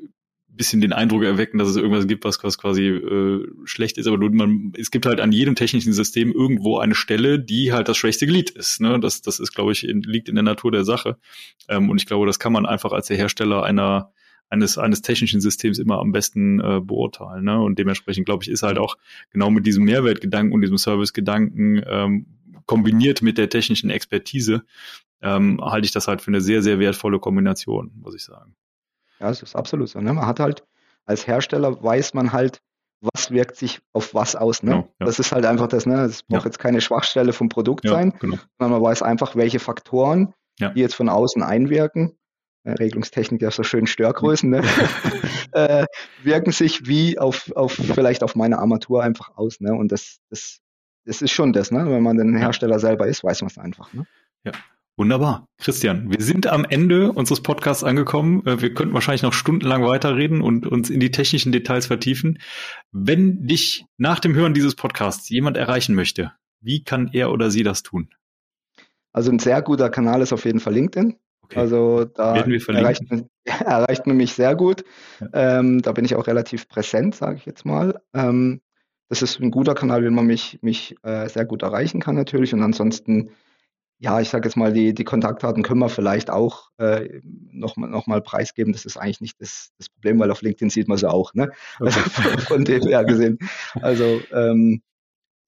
[0.58, 4.18] bisschen den Eindruck erwecken, dass es irgendwas gibt, was, was quasi äh, schlecht ist, aber
[4.30, 8.26] man, es gibt halt an jedem technischen System irgendwo eine Stelle, die halt das schwächste
[8.26, 8.80] Glied ist.
[8.80, 9.00] Ne?
[9.00, 11.16] Das, das ist, glaube ich, in, liegt in der Natur der Sache.
[11.68, 14.12] Ähm, und ich glaube, das kann man einfach als der Hersteller einer
[14.50, 17.44] eines, eines technischen Systems immer am besten äh, beurteilen.
[17.44, 17.60] Ne?
[17.60, 18.96] Und dementsprechend, glaube ich, ist halt auch
[19.30, 22.26] genau mit diesem Mehrwertgedanken und diesem Servicegedanken ähm,
[22.66, 24.62] kombiniert mit der technischen Expertise,
[25.22, 28.54] ähm, halte ich das halt für eine sehr, sehr wertvolle Kombination, muss ich sagen.
[29.20, 30.00] Ja, es ist absolut so.
[30.00, 30.12] Ne?
[30.12, 30.64] Man hat halt,
[31.04, 32.60] als Hersteller weiß man halt,
[33.00, 34.62] was wirkt sich auf was aus.
[34.62, 34.72] Ne?
[34.72, 35.06] Genau, ja.
[35.06, 36.02] Das ist halt einfach das, ne?
[36.02, 36.46] Es braucht ja.
[36.46, 38.38] jetzt keine Schwachstelle vom Produkt ja, sein, genau.
[38.58, 42.18] sondern man weiß einfach, welche Faktoren, die jetzt von außen einwirken,
[42.64, 44.62] äh, Regelungstechnik ja so schön Störgrößen, ne?
[45.52, 45.86] äh,
[46.22, 49.60] wirken sich wie auf, auf vielleicht auf meine Armatur einfach aus.
[49.60, 49.72] Ne?
[49.72, 50.60] Und das, das,
[51.04, 51.86] das ist schon das, ne?
[51.88, 53.92] Wenn man den Hersteller selber ist, weiß man es einfach.
[53.92, 54.06] Ne?
[54.44, 54.52] Ja.
[54.98, 55.46] Wunderbar.
[55.58, 58.44] Christian, wir sind am Ende unseres Podcasts angekommen.
[58.44, 62.40] Äh, wir könnten wahrscheinlich noch stundenlang weiterreden und uns in die technischen Details vertiefen.
[62.90, 67.62] Wenn dich nach dem Hören dieses Podcasts jemand erreichen möchte, wie kann er oder sie
[67.62, 68.08] das tun?
[69.12, 71.14] Also ein sehr guter Kanal ist auf jeden Fall LinkedIn.
[71.42, 71.60] Okay.
[71.60, 74.82] Also da erreicht man, erreicht man, mich sehr gut.
[75.20, 75.60] Ja.
[75.60, 78.00] Ähm, da bin ich auch relativ präsent, sage ich jetzt mal.
[78.14, 78.62] Ähm,
[79.08, 82.52] das ist ein guter Kanal, wenn man mich, mich äh, sehr gut erreichen kann natürlich.
[82.52, 83.30] Und ansonsten
[84.00, 88.06] ja, ich sage jetzt mal, die, die Kontaktdaten können wir vielleicht auch äh, noch, noch
[88.06, 88.72] mal preisgeben.
[88.72, 91.50] Das ist eigentlich nicht das, das Problem, weil auf LinkedIn sieht man sie auch, ne?
[91.80, 92.00] Okay.
[92.16, 93.38] Also von dem her gesehen.
[93.74, 94.82] Also ähm,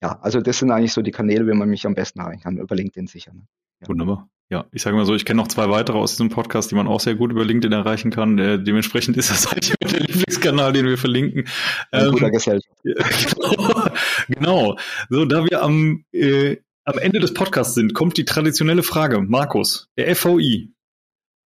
[0.01, 2.57] ja, also das sind eigentlich so die Kanäle, wie man mich am besten erreichen kann,
[2.57, 3.33] über LinkedIn sicher.
[3.33, 3.43] Ne?
[3.81, 3.87] Ja.
[3.87, 4.29] Wunderbar.
[4.49, 6.85] Ja, ich sage mal so, ich kenne noch zwei weitere aus diesem Podcast, die man
[6.85, 8.37] auch sehr gut über LinkedIn erreichen kann.
[8.37, 11.45] Äh, dementsprechend ist das halt der Lieblingskanal, den wir verlinken.
[11.91, 12.77] Ein ähm, guter Gesellschaft.
[12.83, 13.87] genau,
[14.27, 14.77] genau.
[15.09, 19.21] So, da wir am äh, am Ende des Podcasts sind, kommt die traditionelle Frage.
[19.21, 20.73] Markus, der FOI,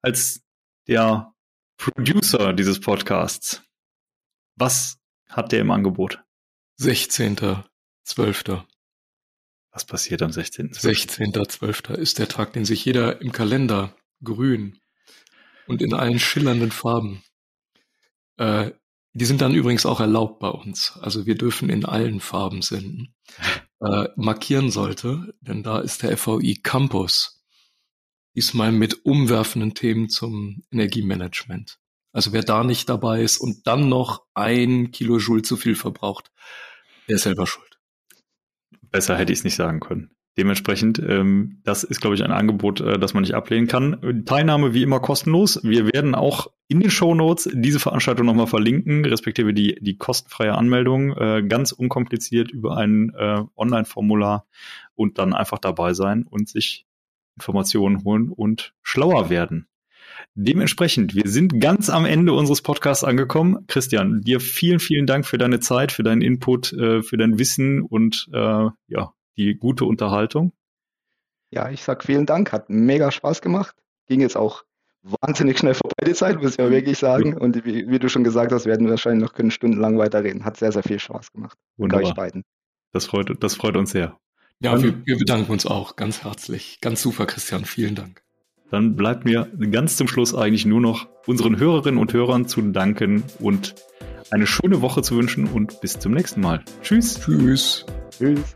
[0.02, 0.42] als
[0.88, 1.34] der
[1.78, 3.64] Producer dieses Podcasts,
[4.56, 4.98] was
[5.30, 6.24] hat der im Angebot?
[6.80, 8.64] 16.12.
[9.72, 11.20] Was passiert am 16.12.?
[11.20, 11.94] 16.12.
[11.96, 14.80] ist der Tag, den sich jeder im Kalender grün
[15.68, 17.24] und in allen schillernden Farben.
[18.38, 18.72] Äh,
[19.14, 20.98] die sind dann übrigens auch erlaubt bei uns.
[21.02, 23.14] Also wir dürfen in allen Farben senden.
[23.82, 27.44] Äh, markieren sollte, denn da ist der FVI Campus
[28.36, 31.80] diesmal mit umwerfenden Themen zum Energiemanagement.
[32.12, 36.32] Also wer da nicht dabei ist und dann noch ein Kilojoule zu viel verbraucht,
[37.08, 37.80] der ist selber schuld.
[38.82, 40.16] Besser hätte ich es nicht sagen können.
[40.38, 44.24] Dementsprechend, ähm, das ist, glaube ich, ein Angebot, äh, das man nicht ablehnen kann.
[44.26, 45.62] Teilnahme wie immer kostenlos.
[45.64, 50.54] Wir werden auch in den Show Notes diese Veranstaltung nochmal verlinken, respektive die, die kostenfreie
[50.54, 54.46] Anmeldung, äh, ganz unkompliziert über ein äh, Online-Formular
[54.96, 56.86] und dann einfach dabei sein und sich
[57.38, 59.68] Informationen holen und schlauer werden.
[60.34, 63.66] Dementsprechend, wir sind ganz am Ende unseres Podcasts angekommen.
[63.68, 67.82] Christian, dir vielen, vielen Dank für deine Zeit, für deinen Input, äh, für dein Wissen
[67.82, 70.54] und äh, ja, die gute Unterhaltung.
[71.52, 73.76] Ja, ich sag vielen Dank, hat mega Spaß gemacht.
[74.08, 74.64] Ging jetzt auch
[75.22, 77.38] wahnsinnig schnell vorbei die Zeit, muss ich mal wirklich sagen.
[77.38, 80.46] Und wie, wie, du schon gesagt hast, werden wir wahrscheinlich noch können stundenlang weiterreden.
[80.46, 81.58] Hat sehr, sehr viel Spaß gemacht.
[81.78, 82.10] Wunderbar.
[82.10, 82.44] Euch beiden.
[82.92, 84.18] Das freut, das freut uns sehr.
[84.60, 86.80] Ja, wir, wir bedanken uns auch ganz herzlich.
[86.82, 87.66] Ganz super, Christian.
[87.66, 88.24] Vielen Dank.
[88.72, 93.24] Dann bleibt mir ganz zum Schluss eigentlich nur noch unseren Hörerinnen und Hörern zu danken
[93.40, 93.76] und
[94.32, 96.64] eine schöne Woche zu wünschen und bis zum nächsten Mal.
[96.82, 97.20] Tschüss.
[97.20, 97.86] Tschüss.
[98.12, 98.56] Tschüss.